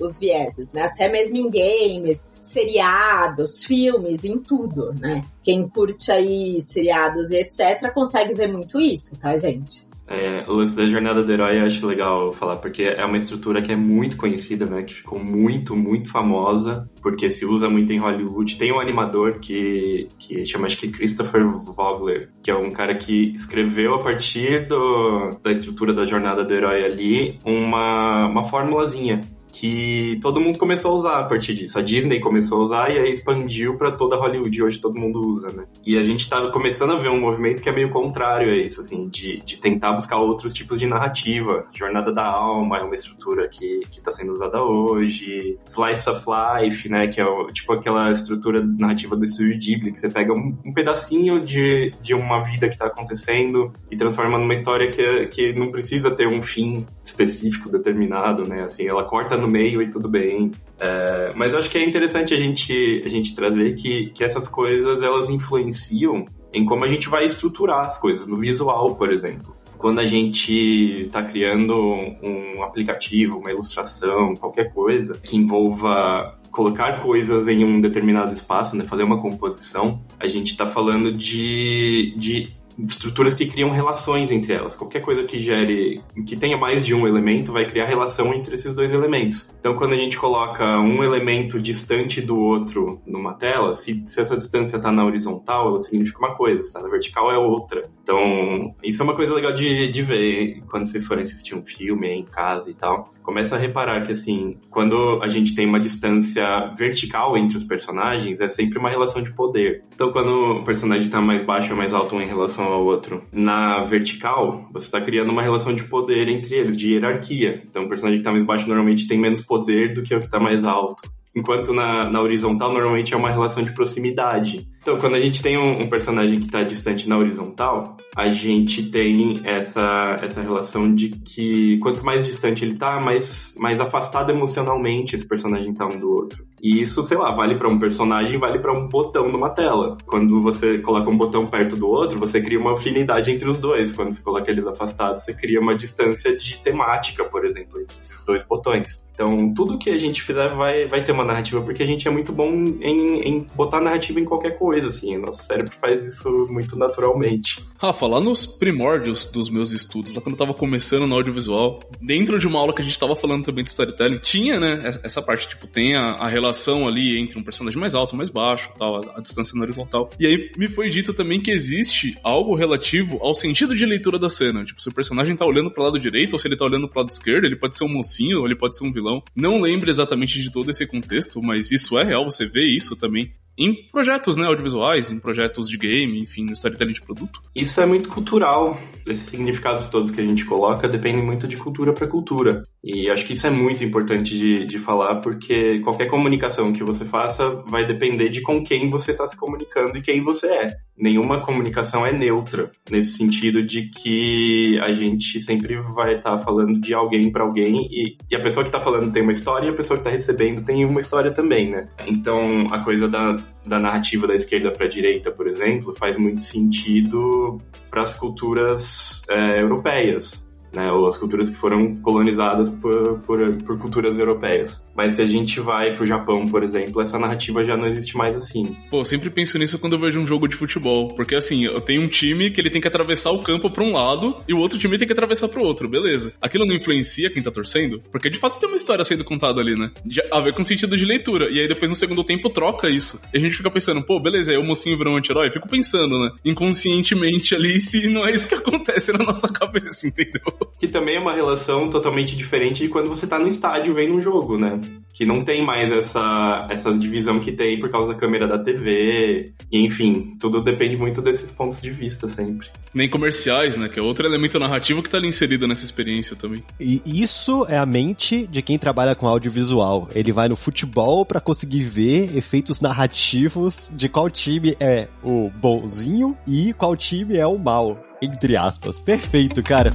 os 0.00 0.18
vieses, 0.20 0.72
né? 0.72 0.82
Até 0.82 1.08
mesmo 1.08 1.36
em 1.36 1.50
games, 1.50 2.28
seriados, 2.40 3.64
filmes, 3.64 4.24
em 4.24 4.38
tudo, 4.38 4.94
né? 5.00 5.24
Quem 5.42 5.68
curte 5.68 6.12
aí 6.12 6.60
seriados 6.60 7.32
e 7.32 7.38
etc. 7.38 7.92
consegue 7.92 8.34
ver 8.34 8.46
muito 8.46 8.80
isso, 8.80 9.18
tá, 9.18 9.36
gente? 9.36 9.88
É, 10.08 10.42
o 10.48 10.54
lance 10.54 10.74
da 10.74 10.86
jornada 10.86 11.22
do 11.22 11.30
herói 11.30 11.60
eu 11.60 11.66
acho 11.66 11.86
legal 11.86 12.32
falar, 12.32 12.56
porque 12.56 12.82
é 12.82 13.04
uma 13.04 13.18
estrutura 13.18 13.60
que 13.60 13.70
é 13.70 13.76
muito 13.76 14.16
conhecida, 14.16 14.64
né? 14.64 14.82
Que 14.82 14.94
ficou 14.94 15.22
muito, 15.22 15.76
muito 15.76 16.10
famosa, 16.10 16.88
porque 17.02 17.28
se 17.28 17.44
usa 17.44 17.68
muito 17.68 17.92
em 17.92 17.98
Hollywood. 17.98 18.56
Tem 18.56 18.72
um 18.72 18.80
animador 18.80 19.38
que, 19.38 20.08
que 20.18 20.46
chama, 20.46 20.66
acho 20.66 20.78
que 20.78 20.88
Christopher 20.88 21.46
Vogler, 21.46 22.30
que 22.42 22.50
é 22.50 22.56
um 22.56 22.70
cara 22.70 22.94
que 22.94 23.34
escreveu 23.34 23.94
a 23.94 24.02
partir 24.02 24.66
do, 24.66 25.30
da 25.42 25.50
estrutura 25.50 25.92
da 25.92 26.06
jornada 26.06 26.42
do 26.42 26.54
herói 26.54 26.84
ali 26.84 27.38
uma, 27.44 28.26
uma 28.26 28.44
formulazinha 28.44 29.20
que 29.52 30.18
todo 30.20 30.40
mundo 30.40 30.58
começou 30.58 30.92
a 30.92 30.94
usar 30.94 31.20
a 31.20 31.24
partir 31.24 31.54
disso. 31.54 31.78
A 31.78 31.82
Disney 31.82 32.20
começou 32.20 32.62
a 32.62 32.64
usar 32.64 32.90
e 32.90 32.98
aí 32.98 33.12
expandiu 33.12 33.76
para 33.76 33.92
toda 33.92 34.16
Hollywood 34.16 34.62
hoje 34.62 34.78
todo 34.78 34.98
mundo 34.98 35.20
usa, 35.20 35.50
né? 35.50 35.64
E 35.84 35.96
a 35.96 36.02
gente 36.02 36.28
tá 36.28 36.50
começando 36.50 36.92
a 36.92 36.98
ver 36.98 37.08
um 37.08 37.20
movimento 37.20 37.62
que 37.62 37.68
é 37.68 37.72
meio 37.72 37.90
contrário 37.90 38.52
a 38.52 38.56
isso, 38.56 38.80
assim, 38.80 39.08
de, 39.08 39.38
de 39.38 39.56
tentar 39.56 39.92
buscar 39.92 40.18
outros 40.18 40.52
tipos 40.52 40.78
de 40.78 40.86
narrativa. 40.86 41.64
Jornada 41.72 42.12
da 42.12 42.24
Alma 42.24 42.78
é 42.78 42.82
uma 42.82 42.94
estrutura 42.94 43.48
que, 43.48 43.80
que 43.90 44.00
tá 44.00 44.10
sendo 44.10 44.32
usada 44.32 44.62
hoje. 44.62 45.58
Slice 45.66 46.08
of 46.10 46.24
Life, 46.26 46.88
né, 46.88 47.08
que 47.08 47.20
é 47.20 47.26
o, 47.26 47.46
tipo 47.46 47.72
aquela 47.72 48.10
estrutura 48.10 48.62
narrativa 48.64 49.16
do 49.16 49.24
estúdio 49.24 49.58
Ghibli, 49.58 49.92
que 49.92 50.00
você 50.00 50.08
pega 50.08 50.32
um, 50.32 50.56
um 50.64 50.72
pedacinho 50.72 51.40
de, 51.40 51.92
de 52.02 52.14
uma 52.14 52.42
vida 52.42 52.68
que 52.68 52.76
tá 52.76 52.86
acontecendo 52.86 53.72
e 53.90 53.96
transforma 53.96 54.38
numa 54.38 54.54
história 54.54 54.90
que, 54.90 55.26
que 55.26 55.52
não 55.52 55.70
precisa 55.70 56.10
ter 56.10 56.26
um 56.26 56.42
fim 56.42 56.86
específico 57.04 57.70
determinado, 57.70 58.46
né? 58.46 58.62
Assim, 58.62 58.86
ela 58.86 59.04
corta 59.04 59.36
no 59.38 59.48
meio 59.48 59.82
e 59.82 59.90
tudo 59.90 60.08
bem. 60.08 60.50
É, 60.80 61.30
mas 61.34 61.52
eu 61.52 61.58
acho 61.58 61.70
que 61.70 61.78
é 61.78 61.84
interessante 61.84 62.34
a 62.34 62.36
gente, 62.36 63.02
a 63.04 63.08
gente 63.08 63.34
trazer 63.34 63.74
que, 63.74 64.10
que 64.10 64.22
essas 64.22 64.46
coisas 64.46 65.02
elas 65.02 65.28
influenciam 65.30 66.24
em 66.52 66.64
como 66.64 66.84
a 66.84 66.88
gente 66.88 67.08
vai 67.08 67.24
estruturar 67.24 67.86
as 67.86 67.98
coisas, 67.98 68.26
no 68.26 68.36
visual, 68.36 68.94
por 68.94 69.12
exemplo. 69.12 69.56
Quando 69.76 70.00
a 70.00 70.04
gente 70.04 71.02
está 71.02 71.22
criando 71.22 71.74
um 71.74 72.62
aplicativo, 72.64 73.38
uma 73.38 73.50
ilustração, 73.50 74.34
qualquer 74.34 74.72
coisa 74.72 75.18
que 75.22 75.36
envolva 75.36 76.36
colocar 76.50 77.00
coisas 77.00 77.46
em 77.46 77.64
um 77.64 77.80
determinado 77.80 78.32
espaço, 78.32 78.74
né, 78.76 78.82
fazer 78.82 79.04
uma 79.04 79.20
composição, 79.20 80.02
a 80.18 80.26
gente 80.26 80.48
está 80.48 80.66
falando 80.66 81.12
de, 81.12 82.14
de 82.16 82.57
estruturas 82.86 83.34
que 83.34 83.46
criam 83.46 83.70
relações 83.70 84.30
entre 84.30 84.52
elas. 84.52 84.76
Qualquer 84.76 85.00
coisa 85.00 85.24
que 85.24 85.38
gere, 85.38 86.02
que 86.26 86.36
tenha 86.36 86.56
mais 86.56 86.84
de 86.84 86.94
um 86.94 87.06
elemento, 87.06 87.52
vai 87.52 87.66
criar 87.66 87.86
relação 87.86 88.32
entre 88.32 88.54
esses 88.54 88.74
dois 88.74 88.92
elementos. 88.92 89.52
Então, 89.58 89.74
quando 89.74 89.92
a 89.92 89.96
gente 89.96 90.16
coloca 90.16 90.64
um 90.78 91.02
elemento 91.02 91.60
distante 91.60 92.20
do 92.20 92.38
outro 92.38 93.00
numa 93.06 93.34
tela, 93.34 93.74
se, 93.74 94.04
se 94.06 94.20
essa 94.20 94.36
distância 94.36 94.76
está 94.76 94.92
na 94.92 95.04
horizontal, 95.04 95.68
ela 95.68 95.80
significa 95.80 96.18
uma 96.18 96.34
coisa, 96.34 96.62
se 96.62 96.68
está 96.68 96.80
na 96.80 96.88
vertical 96.88 97.30
é 97.32 97.38
outra. 97.38 97.88
Então, 98.02 98.74
isso 98.82 99.02
é 99.02 99.04
uma 99.04 99.14
coisa 99.14 99.34
legal 99.34 99.52
de, 99.52 99.90
de 99.90 100.02
ver 100.02 100.62
quando 100.68 100.86
vocês 100.86 101.06
forem 101.06 101.24
assistir 101.24 101.54
um 101.54 101.62
filme 101.62 102.08
em 102.08 102.24
casa 102.24 102.70
e 102.70 102.74
tal. 102.74 103.10
Começa 103.28 103.56
a 103.56 103.58
reparar 103.58 104.04
que, 104.04 104.12
assim, 104.12 104.56
quando 104.70 105.20
a 105.22 105.28
gente 105.28 105.54
tem 105.54 105.66
uma 105.66 105.78
distância 105.78 106.72
vertical 106.74 107.36
entre 107.36 107.58
os 107.58 107.62
personagens, 107.62 108.40
é 108.40 108.48
sempre 108.48 108.78
uma 108.78 108.88
relação 108.88 109.22
de 109.22 109.30
poder. 109.34 109.84
Então, 109.94 110.10
quando 110.10 110.60
o 110.60 110.64
personagem 110.64 111.04
está 111.04 111.20
mais 111.20 111.44
baixo 111.44 111.72
ou 111.72 111.76
mais 111.76 111.92
alto 111.92 112.14
em 112.16 112.26
relação 112.26 112.64
ao 112.64 112.86
outro, 112.86 113.22
na 113.30 113.84
vertical, 113.84 114.66
você 114.72 114.86
está 114.86 114.98
criando 114.98 115.30
uma 115.30 115.42
relação 115.42 115.74
de 115.74 115.84
poder 115.84 116.26
entre 116.26 116.54
eles, 116.54 116.74
de 116.74 116.94
hierarquia. 116.94 117.62
Então, 117.68 117.84
o 117.84 117.88
personagem 117.90 118.16
que 118.16 118.22
está 118.22 118.32
mais 118.32 118.46
baixo 118.46 118.66
normalmente 118.66 119.06
tem 119.06 119.20
menos 119.20 119.42
poder 119.42 119.92
do 119.92 120.02
que 120.02 120.14
o 120.14 120.20
que 120.20 120.24
está 120.24 120.40
mais 120.40 120.64
alto. 120.64 121.02
Enquanto 121.38 121.72
na, 121.72 122.10
na 122.10 122.20
horizontal, 122.20 122.72
normalmente 122.72 123.14
é 123.14 123.16
uma 123.16 123.30
relação 123.30 123.62
de 123.62 123.72
proximidade. 123.72 124.68
Então, 124.82 124.98
quando 124.98 125.14
a 125.14 125.20
gente 125.20 125.40
tem 125.40 125.56
um, 125.56 125.82
um 125.82 125.88
personagem 125.88 126.40
que 126.40 126.46
está 126.46 126.64
distante 126.64 127.08
na 127.08 127.16
horizontal, 127.16 127.96
a 128.16 128.28
gente 128.28 128.90
tem 128.90 129.36
essa, 129.44 130.16
essa 130.20 130.42
relação 130.42 130.92
de 130.92 131.10
que 131.10 131.78
quanto 131.78 132.04
mais 132.04 132.26
distante 132.26 132.64
ele 132.64 132.72
está, 132.72 133.00
mais, 133.00 133.54
mais 133.56 133.78
afastado 133.78 134.30
emocionalmente 134.30 135.14
esse 135.14 135.28
personagem 135.28 135.70
está 135.70 135.86
um 135.86 136.00
do 136.00 136.10
outro. 136.10 136.47
E 136.60 136.80
isso, 136.80 137.02
sei 137.02 137.16
lá, 137.16 137.32
vale 137.32 137.56
para 137.56 137.68
um 137.68 137.78
personagem, 137.78 138.38
vale 138.38 138.58
para 138.58 138.72
um 138.72 138.88
botão 138.88 139.30
numa 139.30 139.50
tela. 139.50 139.96
Quando 140.06 140.40
você 140.42 140.78
coloca 140.78 141.08
um 141.10 141.16
botão 141.16 141.46
perto 141.46 141.76
do 141.76 141.88
outro, 141.88 142.18
você 142.18 142.40
cria 142.40 142.58
uma 142.58 142.74
afinidade 142.74 143.30
entre 143.30 143.48
os 143.48 143.58
dois. 143.58 143.92
Quando 143.92 144.12
você 144.12 144.22
coloca 144.22 144.50
eles 144.50 144.66
afastados, 144.66 145.24
você 145.24 145.34
cria 145.34 145.60
uma 145.60 145.74
distância 145.74 146.36
de 146.36 146.58
temática, 146.58 147.24
por 147.24 147.44
exemplo, 147.44 147.80
entre 147.80 147.96
esses 147.96 148.24
dois 148.24 148.44
botões. 148.44 149.08
Então, 149.18 149.52
tudo 149.52 149.78
que 149.78 149.90
a 149.90 149.98
gente 149.98 150.22
fizer 150.22 150.54
vai, 150.54 150.86
vai 150.86 151.04
ter 151.04 151.10
uma 151.10 151.24
narrativa, 151.24 151.60
porque 151.60 151.82
a 151.82 151.86
gente 151.86 152.06
é 152.06 152.10
muito 152.10 152.32
bom 152.32 152.52
em, 152.52 153.20
em 153.20 153.46
botar 153.52 153.80
narrativa 153.80 154.20
em 154.20 154.24
qualquer 154.24 154.56
coisa, 154.56 154.90
assim. 154.90 155.16
Nosso 155.18 155.42
cérebro 155.42 155.72
faz 155.72 156.04
isso 156.04 156.46
muito 156.48 156.78
naturalmente. 156.78 157.64
Rafa, 157.78 158.06
lá 158.06 158.20
nos 158.20 158.46
primórdios 158.46 159.26
dos 159.26 159.50
meus 159.50 159.72
estudos, 159.72 160.14
lá 160.14 160.20
quando 160.20 160.34
eu 160.34 160.38
tava 160.38 160.54
começando 160.54 161.04
no 161.04 161.16
audiovisual, 161.16 161.80
dentro 162.00 162.38
de 162.38 162.46
uma 162.46 162.60
aula 162.60 162.72
que 162.72 162.80
a 162.80 162.84
gente 162.84 162.96
tava 162.96 163.16
falando 163.16 163.44
também 163.44 163.64
de 163.64 163.70
storytelling, 163.70 164.20
tinha, 164.20 164.60
né, 164.60 165.00
essa 165.02 165.20
parte, 165.20 165.48
tipo, 165.48 165.66
tem 165.66 165.96
a, 165.96 166.12
a 166.12 166.28
relação 166.28 166.47
ali 166.86 167.18
entre 167.18 167.38
um 167.38 167.42
personagem 167.42 167.78
mais 167.78 167.94
alto, 167.94 168.16
mais 168.16 168.28
baixo, 168.28 168.70
tal, 168.78 168.96
a, 168.96 169.18
a 169.18 169.20
distância 169.20 169.56
na 169.56 169.62
horizontal. 169.62 170.10
E 170.18 170.26
aí 170.26 170.50
me 170.56 170.68
foi 170.68 170.90
dito 170.90 171.12
também 171.12 171.40
que 171.40 171.50
existe 171.50 172.18
algo 172.22 172.54
relativo 172.54 173.18
ao 173.20 173.34
sentido 173.34 173.74
de 173.74 173.84
leitura 173.84 174.18
da 174.18 174.28
cena. 174.28 174.64
Tipo, 174.64 174.80
se 174.80 174.88
o 174.88 174.94
personagem 174.94 175.36
tá 175.36 175.46
olhando 175.46 175.70
pro 175.70 175.82
lado 175.82 175.98
direito 175.98 176.32
ou 176.32 176.38
se 176.38 176.48
ele 176.48 176.56
tá 176.56 176.64
olhando 176.64 176.88
pro 176.88 177.00
lado 177.00 177.10
esquerdo, 177.10 177.44
ele 177.44 177.56
pode 177.56 177.76
ser 177.76 177.84
um 177.84 177.88
mocinho 177.88 178.40
ou 178.40 178.46
ele 178.46 178.56
pode 178.56 178.76
ser 178.76 178.84
um 178.84 178.92
vilão. 178.92 179.22
Não 179.34 179.60
lembro 179.60 179.90
exatamente 179.90 180.40
de 180.40 180.50
todo 180.50 180.70
esse 180.70 180.86
contexto, 180.86 181.42
mas 181.42 181.72
isso 181.72 181.98
é 181.98 182.04
real, 182.04 182.24
você 182.24 182.46
vê 182.46 182.64
isso 182.64 182.96
também 182.96 183.32
em 183.58 183.74
projetos 183.90 184.36
né, 184.36 184.46
audiovisuais, 184.46 185.10
em 185.10 185.18
projetos 185.18 185.68
de 185.68 185.76
game, 185.76 186.20
enfim, 186.20 186.44
no 186.44 186.52
storytelling 186.52 186.92
de 186.92 187.02
produto. 187.02 187.40
Isso 187.54 187.80
é 187.80 187.86
muito 187.86 188.08
cultural. 188.08 188.78
Esses 189.06 189.26
significados 189.26 189.88
todos 189.88 190.12
que 190.12 190.20
a 190.20 190.24
gente 190.24 190.44
coloca 190.44 190.88
dependem 190.88 191.24
muito 191.24 191.48
de 191.48 191.56
cultura 191.56 191.92
para 191.92 192.06
cultura. 192.06 192.62
E 192.82 193.10
acho 193.10 193.26
que 193.26 193.32
isso 193.32 193.46
é 193.46 193.50
muito 193.50 193.82
importante 193.82 194.38
de, 194.38 194.64
de 194.64 194.78
falar, 194.78 195.16
porque 195.16 195.80
qualquer 195.80 196.06
comunicação 196.06 196.72
que 196.72 196.84
você 196.84 197.04
faça 197.04 197.50
vai 197.66 197.84
depender 197.84 198.28
de 198.28 198.40
com 198.40 198.62
quem 198.62 198.88
você 198.88 199.10
está 199.10 199.26
se 199.26 199.36
comunicando 199.36 199.98
e 199.98 200.02
quem 200.02 200.22
você 200.22 200.46
é. 200.46 200.66
Nenhuma 200.96 201.40
comunicação 201.40 202.04
é 202.04 202.12
neutra, 202.12 202.70
nesse 202.90 203.16
sentido 203.16 203.62
de 203.62 203.88
que 203.88 204.78
a 204.80 204.92
gente 204.92 205.40
sempre 205.40 205.76
vai 205.94 206.14
estar 206.14 206.36
tá 206.36 206.38
falando 206.38 206.80
de 206.80 206.92
alguém 206.92 207.30
para 207.30 207.44
alguém 207.44 207.88
e, 207.90 208.16
e, 208.30 208.36
a 208.36 208.40
pessoa 208.40 208.64
que 208.64 208.68
está 208.68 208.80
falando 208.80 209.12
tem 209.12 209.22
uma 209.22 209.32
história 209.32 209.66
e 209.66 209.70
a 209.70 209.74
pessoa 209.74 209.96
que 209.96 210.08
está 210.08 210.10
recebendo 210.10 210.64
tem 210.64 210.84
uma 210.84 211.00
história 211.00 211.30
também, 211.30 211.70
né? 211.70 211.88
Então 212.06 212.66
a 212.70 212.80
coisa 212.80 213.08
da 213.08 213.36
da 213.66 213.78
narrativa 213.78 214.26
da 214.26 214.34
esquerda 214.34 214.70
para 214.70 214.86
a 214.86 214.88
direita, 214.88 215.30
por 215.30 215.46
exemplo, 215.46 215.94
faz 215.94 216.16
muito 216.16 216.42
sentido 216.42 217.60
para 217.90 218.02
as 218.02 218.14
culturas 218.14 219.22
é, 219.28 219.60
europeias 219.60 220.47
né, 220.72 220.90
ou 220.92 221.06
as 221.06 221.16
culturas 221.16 221.50
que 221.50 221.56
foram 221.56 221.94
colonizadas 221.96 222.68
por, 222.70 223.20
por, 223.20 223.52
por, 223.62 223.78
culturas 223.78 224.18
europeias. 224.18 224.86
Mas 224.96 225.14
se 225.14 225.22
a 225.22 225.26
gente 225.26 225.60
vai 225.60 225.94
pro 225.94 226.06
Japão, 226.06 226.46
por 226.46 226.62
exemplo, 226.62 227.00
essa 227.00 227.18
narrativa 227.18 227.64
já 227.64 227.76
não 227.76 227.88
existe 227.88 228.16
mais 228.16 228.36
assim. 228.36 228.76
Pô, 228.90 229.00
eu 229.00 229.04
sempre 229.04 229.30
penso 229.30 229.58
nisso 229.58 229.78
quando 229.78 229.94
eu 229.94 230.00
vejo 230.00 230.20
um 230.20 230.26
jogo 230.26 230.48
de 230.48 230.56
futebol, 230.56 231.14
porque 231.14 231.34
assim, 231.34 231.64
eu 231.64 231.80
tenho 231.80 232.02
um 232.02 232.08
time 232.08 232.50
que 232.50 232.60
ele 232.60 232.70
tem 232.70 232.80
que 232.80 232.88
atravessar 232.88 233.30
o 233.30 233.42
campo 233.42 233.70
para 233.70 233.82
um 233.82 233.92
lado 233.92 234.36
e 234.46 234.54
o 234.54 234.58
outro 234.58 234.78
time 234.78 234.98
tem 234.98 235.06
que 235.06 235.12
atravessar 235.12 235.48
para 235.48 235.60
o 235.60 235.64
outro, 235.64 235.88
beleza. 235.88 236.32
Aquilo 236.40 236.66
não 236.66 236.74
influencia 236.74 237.30
quem 237.30 237.42
tá 237.42 237.50
torcendo? 237.50 238.02
Porque 238.10 238.30
de 238.30 238.38
fato 238.38 238.58
tem 238.58 238.68
uma 238.68 238.76
história 238.76 239.04
sendo 239.04 239.24
contada 239.24 239.60
ali, 239.60 239.78
né? 239.78 239.90
De, 240.04 240.22
a 240.30 240.40
ver 240.40 240.54
com 240.54 240.62
sentido 240.62 240.96
de 240.96 241.04
leitura. 241.04 241.48
E 241.50 241.60
aí 241.60 241.68
depois 241.68 241.88
no 241.88 241.96
segundo 241.96 242.22
tempo 242.24 242.50
troca 242.50 242.88
isso. 242.88 243.20
E 243.32 243.38
a 243.38 243.40
gente 243.40 243.56
fica 243.56 243.70
pensando, 243.70 244.02
pô, 244.02 244.20
beleza, 244.20 244.52
aí 244.52 244.58
o 244.58 244.64
mocinho 244.64 244.96
virou 244.96 245.14
um 245.14 245.16
anti-herói. 245.16 245.50
Fico 245.50 245.68
pensando, 245.68 246.18
né? 246.18 246.30
Inconscientemente 246.44 247.54
ali 247.54 247.78
se 247.80 248.08
não 248.08 248.26
é 248.26 248.32
isso 248.32 248.48
que 248.48 248.54
acontece 248.54 249.12
na 249.12 249.24
nossa 249.24 249.48
cabeça, 249.48 250.06
entendeu? 250.06 250.42
Que 250.78 250.86
também 250.86 251.16
é 251.16 251.20
uma 251.20 251.32
relação 251.32 251.90
totalmente 251.90 252.36
diferente 252.36 252.80
de 252.80 252.88
quando 252.88 253.08
você 253.08 253.26
tá 253.26 253.38
no 253.38 253.48
estádio 253.48 253.94
vendo 253.94 254.14
um 254.14 254.20
jogo, 254.20 254.56
né? 254.56 254.80
Que 255.12 255.26
não 255.26 255.42
tem 255.42 255.64
mais 255.64 255.90
essa, 255.90 256.68
essa 256.70 256.96
divisão 256.96 257.40
que 257.40 257.50
tem 257.50 257.80
por 257.80 257.90
causa 257.90 258.12
da 258.12 258.18
câmera 258.18 258.46
da 258.46 258.58
TV. 258.58 259.52
E, 259.72 259.84
enfim, 259.84 260.36
tudo 260.38 260.62
depende 260.62 260.96
muito 260.96 261.20
desses 261.20 261.50
pontos 261.50 261.82
de 261.82 261.90
vista 261.90 262.28
sempre. 262.28 262.68
Nem 262.94 263.10
comerciais, 263.10 263.76
né? 263.76 263.88
Que 263.88 263.98
é 263.98 264.02
outro 264.02 264.24
elemento 264.24 264.56
narrativo 264.58 265.02
que 265.02 265.10
tá 265.10 265.18
ali 265.18 265.26
inserido 265.26 265.66
nessa 265.66 265.84
experiência 265.84 266.36
também. 266.36 266.62
E 266.78 267.02
isso 267.06 267.66
é 267.68 267.76
a 267.76 267.84
mente 267.84 268.46
de 268.46 268.62
quem 268.62 268.78
trabalha 268.78 269.16
com 269.16 269.26
audiovisual. 269.26 270.08
Ele 270.14 270.30
vai 270.30 270.48
no 270.48 270.56
futebol 270.56 271.26
para 271.26 271.40
conseguir 271.40 271.82
ver 271.82 272.36
efeitos 272.36 272.80
narrativos 272.80 273.90
de 273.92 274.08
qual 274.08 274.30
time 274.30 274.76
é 274.78 275.08
o 275.24 275.50
bonzinho 275.50 276.36
e 276.46 276.72
qual 276.72 276.96
time 276.96 277.36
é 277.36 277.46
o 277.46 277.58
mal. 277.58 277.98
Entre 278.22 278.56
aspas. 278.56 279.00
Perfeito, 279.00 279.62
cara. 279.62 279.92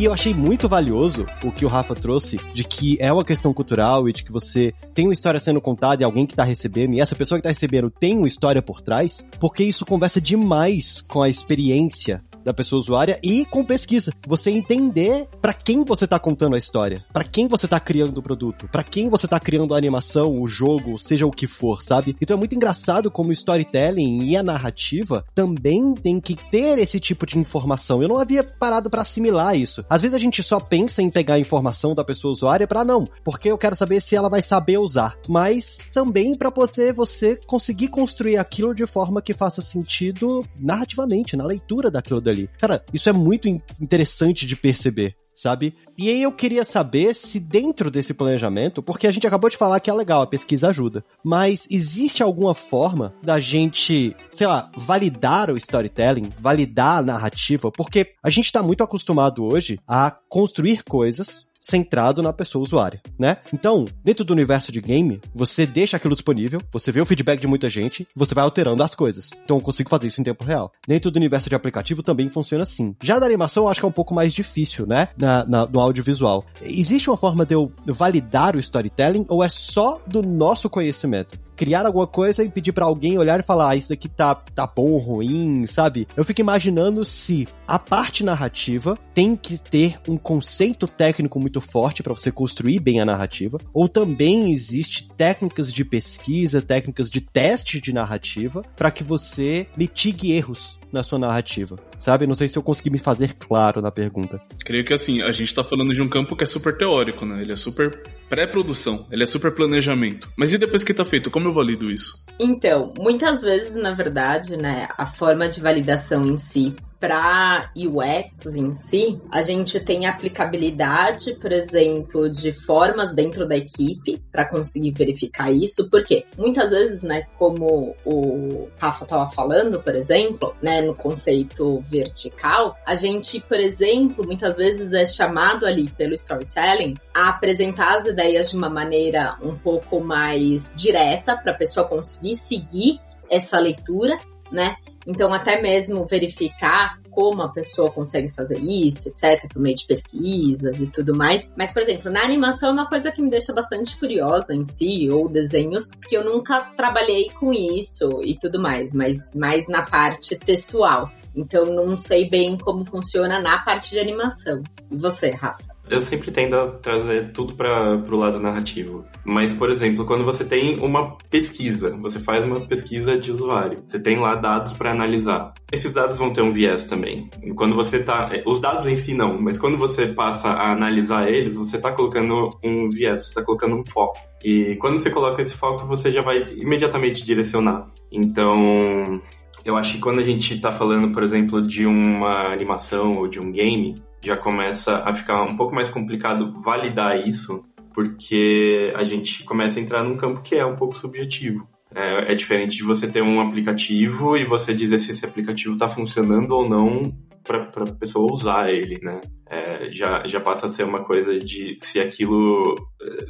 E 0.00 0.04
eu 0.06 0.14
achei 0.14 0.32
muito 0.32 0.66
valioso 0.66 1.26
o 1.44 1.52
que 1.52 1.62
o 1.62 1.68
Rafa 1.68 1.94
trouxe 1.94 2.38
de 2.54 2.64
que 2.64 2.96
é 2.98 3.12
uma 3.12 3.22
questão 3.22 3.52
cultural 3.52 4.08
e 4.08 4.14
de 4.14 4.24
que 4.24 4.32
você 4.32 4.72
tem 4.94 5.06
uma 5.06 5.12
história 5.12 5.38
sendo 5.38 5.60
contada 5.60 6.02
e 6.02 6.06
alguém 6.06 6.24
que 6.24 6.34
tá 6.34 6.42
recebendo, 6.42 6.94
e 6.94 7.00
essa 7.00 7.14
pessoa 7.14 7.38
que 7.38 7.42
tá 7.42 7.50
recebendo 7.50 7.90
tem 7.90 8.16
uma 8.16 8.26
história 8.26 8.62
por 8.62 8.80
trás, 8.80 9.22
porque 9.38 9.62
isso 9.62 9.84
conversa 9.84 10.18
demais 10.18 11.02
com 11.02 11.20
a 11.20 11.28
experiência 11.28 12.24
da 12.44 12.54
pessoa 12.54 12.78
usuária 12.78 13.18
e 13.22 13.44
com 13.44 13.64
pesquisa. 13.64 14.12
Você 14.26 14.50
entender 14.50 15.28
para 15.40 15.52
quem 15.52 15.84
você 15.84 16.06
tá 16.06 16.18
contando 16.18 16.54
a 16.54 16.58
história, 16.58 17.04
para 17.12 17.24
quem 17.24 17.48
você 17.48 17.66
tá 17.66 17.80
criando 17.80 18.18
o 18.18 18.22
produto, 18.22 18.68
para 18.70 18.82
quem 18.82 19.08
você 19.08 19.26
tá 19.26 19.38
criando 19.38 19.74
a 19.74 19.78
animação, 19.78 20.40
o 20.40 20.46
jogo, 20.46 20.98
seja 20.98 21.26
o 21.26 21.30
que 21.30 21.46
for, 21.46 21.82
sabe? 21.82 22.16
Então 22.20 22.36
é 22.36 22.38
muito 22.38 22.54
engraçado 22.54 23.10
como 23.10 23.30
o 23.30 23.32
storytelling 23.32 24.24
e 24.24 24.36
a 24.36 24.42
narrativa 24.42 25.24
também 25.34 25.94
tem 25.94 26.20
que 26.20 26.36
ter 26.50 26.78
esse 26.78 27.00
tipo 27.00 27.26
de 27.26 27.38
informação. 27.38 28.02
Eu 28.02 28.08
não 28.08 28.18
havia 28.18 28.42
parado 28.42 28.90
para 28.90 29.02
assimilar 29.02 29.56
isso. 29.56 29.84
Às 29.88 30.02
vezes 30.02 30.14
a 30.14 30.18
gente 30.18 30.42
só 30.42 30.60
pensa 30.60 31.02
em 31.02 31.10
pegar 31.10 31.34
a 31.34 31.38
informação 31.38 31.94
da 31.94 32.04
pessoa 32.04 32.32
usuária 32.32 32.66
para 32.66 32.84
não, 32.84 33.04
porque 33.24 33.50
eu 33.50 33.58
quero 33.58 33.76
saber 33.76 34.00
se 34.00 34.16
ela 34.16 34.28
vai 34.28 34.42
saber 34.42 34.78
usar, 34.78 35.16
mas 35.28 35.78
também 35.92 36.34
para 36.34 36.50
poder 36.50 36.92
você 36.92 37.38
conseguir 37.46 37.88
construir 37.88 38.36
aquilo 38.36 38.74
de 38.74 38.86
forma 38.86 39.22
que 39.22 39.34
faça 39.34 39.62
sentido 39.62 40.44
narrativamente, 40.58 41.36
na 41.36 41.44
leitura 41.44 41.90
daquilo 41.90 42.20
dali. 42.30 42.48
Cara, 42.58 42.84
isso 42.92 43.08
é 43.08 43.12
muito 43.12 43.48
interessante 43.80 44.46
de 44.46 44.56
perceber 44.56 45.16
sabe? 45.40 45.74
E 45.96 46.08
aí 46.08 46.22
eu 46.22 46.32
queria 46.32 46.64
saber 46.64 47.14
se 47.14 47.40
dentro 47.40 47.90
desse 47.90 48.12
planejamento, 48.12 48.82
porque 48.82 49.06
a 49.06 49.12
gente 49.12 49.26
acabou 49.26 49.48
de 49.48 49.56
falar 49.56 49.80
que 49.80 49.88
é 49.88 49.94
legal, 49.94 50.22
a 50.22 50.26
pesquisa 50.26 50.68
ajuda, 50.68 51.04
mas 51.24 51.66
existe 51.70 52.22
alguma 52.22 52.54
forma 52.54 53.14
da 53.22 53.40
gente, 53.40 54.14
sei 54.30 54.46
lá, 54.46 54.70
validar 54.76 55.50
o 55.50 55.56
storytelling, 55.56 56.30
validar 56.38 56.98
a 56.98 57.02
narrativa, 57.02 57.70
porque 57.72 58.12
a 58.22 58.28
gente 58.28 58.52
tá 58.52 58.62
muito 58.62 58.84
acostumado 58.84 59.44
hoje 59.44 59.78
a 59.88 60.10
construir 60.28 60.84
coisas 60.84 61.48
centrado 61.60 62.22
na 62.22 62.32
pessoa 62.32 62.62
usuária, 62.62 63.00
né? 63.18 63.36
Então, 63.52 63.84
dentro 64.04 64.24
do 64.24 64.32
universo 64.32 64.72
de 64.72 64.80
game, 64.80 65.20
você 65.34 65.66
deixa 65.66 65.96
aquilo 65.96 66.14
disponível, 66.14 66.60
você 66.72 66.90
vê 66.90 67.00
o 67.00 67.06
feedback 67.06 67.40
de 67.40 67.46
muita 67.46 67.68
gente, 67.68 68.06
você 68.14 68.34
vai 68.34 68.44
alterando 68.44 68.82
as 68.82 68.94
coisas. 68.94 69.30
Então, 69.44 69.58
eu 69.58 69.62
consigo 69.62 69.90
fazer 69.90 70.08
isso 70.08 70.20
em 70.20 70.24
tempo 70.24 70.44
real. 70.44 70.72
Dentro 70.86 71.10
do 71.10 71.16
universo 71.16 71.48
de 71.48 71.54
aplicativo 71.54 72.02
também 72.02 72.28
funciona 72.28 72.62
assim. 72.62 72.94
Já 73.02 73.18
da 73.18 73.26
animação, 73.26 73.64
eu 73.64 73.68
acho 73.68 73.80
que 73.80 73.86
é 73.86 73.88
um 73.88 73.92
pouco 73.92 74.14
mais 74.14 74.32
difícil, 74.32 74.86
né? 74.86 75.08
Na, 75.16 75.44
na, 75.44 75.66
no 75.66 75.80
audiovisual. 75.80 76.44
Existe 76.62 77.10
uma 77.10 77.16
forma 77.16 77.44
de 77.44 77.54
eu 77.54 77.72
validar 77.86 78.56
o 78.56 78.60
storytelling 78.60 79.26
ou 79.28 79.44
é 79.44 79.48
só 79.48 80.00
do 80.06 80.22
nosso 80.22 80.70
conhecimento? 80.70 81.38
Criar 81.60 81.84
alguma 81.84 82.06
coisa 82.06 82.42
e 82.42 82.48
pedir 82.48 82.72
para 82.72 82.86
alguém 82.86 83.18
olhar 83.18 83.38
e 83.38 83.42
falar, 83.42 83.68
ah, 83.68 83.76
isso 83.76 83.90
daqui 83.90 84.08
tá, 84.08 84.34
tá 84.34 84.66
bom 84.66 84.92
ou 84.92 84.96
ruim, 84.96 85.66
sabe? 85.66 86.08
Eu 86.16 86.24
fico 86.24 86.40
imaginando 86.40 87.04
se 87.04 87.46
a 87.68 87.78
parte 87.78 88.24
narrativa 88.24 88.98
tem 89.12 89.36
que 89.36 89.58
ter 89.58 90.00
um 90.08 90.16
conceito 90.16 90.88
técnico 90.88 91.38
muito 91.38 91.60
forte 91.60 92.02
para 92.02 92.14
você 92.14 92.32
construir 92.32 92.80
bem 92.80 92.98
a 92.98 93.04
narrativa, 93.04 93.58
ou 93.74 93.90
também 93.90 94.50
existe 94.54 95.10
técnicas 95.18 95.70
de 95.70 95.84
pesquisa, 95.84 96.62
técnicas 96.62 97.10
de 97.10 97.20
teste 97.20 97.78
de 97.78 97.92
narrativa 97.92 98.64
para 98.74 98.90
que 98.90 99.04
você 99.04 99.66
mitigue 99.76 100.32
erros 100.32 100.79
na 100.92 101.02
sua 101.02 101.18
narrativa, 101.18 101.76
sabe? 101.98 102.26
Não 102.26 102.34
sei 102.34 102.48
se 102.48 102.58
eu 102.58 102.62
consegui 102.62 102.90
me 102.90 102.98
fazer 102.98 103.34
claro 103.34 103.80
na 103.80 103.90
pergunta. 103.90 104.40
Creio 104.64 104.84
que 104.84 104.92
assim, 104.92 105.22
a 105.22 105.32
gente 105.32 105.54
tá 105.54 105.62
falando 105.62 105.94
de 105.94 106.02
um 106.02 106.08
campo 106.08 106.36
que 106.36 106.44
é 106.44 106.46
super 106.46 106.76
teórico, 106.76 107.24
né? 107.24 107.42
Ele 107.42 107.52
é 107.52 107.56
super 107.56 108.02
pré-produção, 108.28 109.06
ele 109.10 109.22
é 109.22 109.26
super 109.26 109.54
planejamento. 109.54 110.28
Mas 110.36 110.52
e 110.52 110.58
depois 110.58 110.84
que 110.84 110.94
tá 110.94 111.04
feito, 111.04 111.30
como 111.30 111.48
eu 111.48 111.54
valido 111.54 111.90
isso? 111.90 112.24
Então, 112.38 112.92
muitas 112.98 113.42
vezes, 113.42 113.74
na 113.74 113.92
verdade, 113.92 114.56
né, 114.56 114.88
a 114.96 115.06
forma 115.06 115.48
de 115.48 115.60
validação 115.60 116.24
em 116.24 116.36
si 116.36 116.74
para 117.00 117.72
UX 117.74 118.54
em 118.54 118.72
si, 118.74 119.18
a 119.32 119.40
gente 119.40 119.80
tem 119.80 120.06
aplicabilidade, 120.06 121.34
por 121.36 121.50
exemplo, 121.50 122.28
de 122.28 122.52
formas 122.52 123.14
dentro 123.14 123.48
da 123.48 123.56
equipe 123.56 124.22
para 124.30 124.44
conseguir 124.44 124.92
verificar 124.92 125.50
isso, 125.50 125.88
porque 125.90 126.26
muitas 126.36 126.70
vezes, 126.70 127.02
né, 127.02 127.26
como 127.38 127.96
o 128.04 128.68
Rafa 128.78 129.04
estava 129.04 129.26
falando, 129.28 129.80
por 129.82 129.94
exemplo, 129.94 130.54
né, 130.62 130.82
no 130.82 130.94
conceito 130.94 131.82
vertical, 131.90 132.76
a 132.86 132.94
gente, 132.94 133.40
por 133.40 133.58
exemplo, 133.58 134.24
muitas 134.26 134.58
vezes 134.58 134.92
é 134.92 135.06
chamado 135.06 135.64
ali 135.64 135.88
pelo 135.90 136.12
storytelling 136.12 136.96
a 137.14 137.30
apresentar 137.30 137.94
as 137.94 138.04
ideias 138.04 138.50
de 138.50 138.56
uma 138.56 138.68
maneira 138.68 139.38
um 139.42 139.56
pouco 139.56 140.00
mais 140.00 140.74
direta 140.76 141.36
para 141.36 141.52
a 141.52 141.56
pessoa 141.56 141.88
conseguir 141.88 142.36
seguir 142.36 143.00
essa 143.30 143.58
leitura, 143.58 144.18
né? 144.50 144.76
Então, 145.06 145.32
até 145.32 145.60
mesmo 145.60 146.06
verificar 146.06 147.00
como 147.10 147.42
a 147.42 147.48
pessoa 147.48 147.90
consegue 147.90 148.30
fazer 148.30 148.58
isso, 148.60 149.08
etc., 149.08 149.52
por 149.52 149.60
meio 149.60 149.74
de 149.74 149.86
pesquisas 149.86 150.80
e 150.80 150.86
tudo 150.86 151.16
mais. 151.16 151.52
Mas, 151.56 151.72
por 151.72 151.82
exemplo, 151.82 152.10
na 152.10 152.22
animação 152.22 152.70
é 152.70 152.72
uma 152.72 152.88
coisa 152.88 153.10
que 153.10 153.20
me 153.20 153.30
deixa 153.30 153.52
bastante 153.52 153.98
curiosa 153.98 154.54
em 154.54 154.64
si, 154.64 155.08
ou 155.10 155.28
desenhos, 155.28 155.86
porque 155.90 156.16
eu 156.16 156.24
nunca 156.24 156.60
trabalhei 156.76 157.30
com 157.30 157.52
isso 157.52 158.22
e 158.22 158.38
tudo 158.38 158.60
mais, 158.60 158.92
mas 158.92 159.16
mais 159.34 159.68
na 159.68 159.82
parte 159.82 160.36
textual. 160.36 161.10
Então, 161.34 161.64
não 161.66 161.96
sei 161.96 162.28
bem 162.28 162.56
como 162.56 162.84
funciona 162.84 163.40
na 163.40 163.58
parte 163.58 163.90
de 163.90 163.98
animação. 163.98 164.62
E 164.90 164.96
você, 164.96 165.30
Rafa? 165.30 165.79
Eu 165.90 166.00
sempre 166.00 166.30
tendo 166.30 166.56
a 166.56 166.68
trazer 166.68 167.32
tudo 167.32 167.54
para 167.54 167.96
o 167.96 168.16
lado 168.16 168.38
narrativo. 168.38 169.04
Mas, 169.24 169.52
por 169.52 169.70
exemplo, 169.70 170.04
quando 170.04 170.24
você 170.24 170.44
tem 170.44 170.76
uma 170.80 171.16
pesquisa, 171.28 171.96
você 171.96 172.18
faz 172.18 172.44
uma 172.44 172.60
pesquisa 172.60 173.18
de 173.18 173.30
usuário, 173.30 173.82
você 173.86 173.98
tem 173.98 174.18
lá 174.18 174.34
dados 174.34 174.72
para 174.72 174.92
analisar. 174.92 175.52
Esses 175.72 175.92
dados 175.92 176.16
vão 176.16 176.32
ter 176.32 176.42
um 176.42 176.50
viés 176.50 176.84
também. 176.84 177.28
Quando 177.54 177.74
você 177.74 177.98
tá, 177.98 178.30
os 178.46 178.60
dados 178.60 178.86
em 178.86 178.96
si 178.96 179.14
não, 179.14 179.40
mas 179.40 179.58
quando 179.58 179.76
você 179.76 180.06
passa 180.06 180.48
a 180.48 180.72
analisar 180.72 181.28
eles, 181.28 181.56
você 181.56 181.76
está 181.76 181.92
colocando 181.92 182.50
um 182.64 182.88
viés, 182.88 183.22
você 183.22 183.28
está 183.28 183.42
colocando 183.42 183.76
um 183.76 183.84
foco. 183.84 184.18
E 184.44 184.76
quando 184.76 184.98
você 184.98 185.10
coloca 185.10 185.42
esse 185.42 185.56
foco, 185.56 185.86
você 185.86 186.10
já 186.10 186.22
vai 186.22 186.44
imediatamente 186.52 187.24
direcionar. 187.24 187.88
Então, 188.10 189.20
eu 189.64 189.76
acho 189.76 189.94
que 189.94 190.00
quando 190.00 190.20
a 190.20 190.22
gente 190.22 190.54
está 190.54 190.70
falando, 190.70 191.12
por 191.12 191.22
exemplo, 191.22 191.60
de 191.60 191.86
uma 191.86 192.52
animação 192.52 193.12
ou 193.12 193.28
de 193.28 193.38
um 193.38 193.50
game, 193.50 193.94
já 194.24 194.36
começa 194.36 195.02
a 195.04 195.14
ficar 195.14 195.42
um 195.42 195.56
pouco 195.56 195.74
mais 195.74 195.90
complicado 195.90 196.60
validar 196.60 197.26
isso, 197.26 197.64
porque 197.92 198.92
a 198.94 199.02
gente 199.02 199.44
começa 199.44 199.78
a 199.78 199.82
entrar 199.82 200.02
num 200.02 200.16
campo 200.16 200.42
que 200.42 200.54
é 200.54 200.64
um 200.64 200.76
pouco 200.76 200.96
subjetivo. 200.96 201.68
É, 201.94 202.32
é 202.32 202.34
diferente 202.34 202.76
de 202.76 202.84
você 202.84 203.08
ter 203.08 203.22
um 203.22 203.40
aplicativo 203.40 204.36
e 204.36 204.46
você 204.46 204.72
dizer 204.72 205.00
se 205.00 205.10
esse 205.10 205.26
aplicativo 205.26 205.74
está 205.74 205.88
funcionando 205.88 206.52
ou 206.52 206.68
não 206.68 207.02
para 207.42 207.84
a 207.84 207.92
pessoa 207.94 208.32
usar 208.32 208.70
ele, 208.70 208.98
né? 209.02 209.20
É, 209.48 209.90
já, 209.90 210.24
já 210.26 210.38
passa 210.40 210.66
a 210.66 210.70
ser 210.70 210.84
uma 210.84 211.02
coisa 211.02 211.36
de 211.38 211.78
se 211.82 211.98
aquilo 211.98 212.76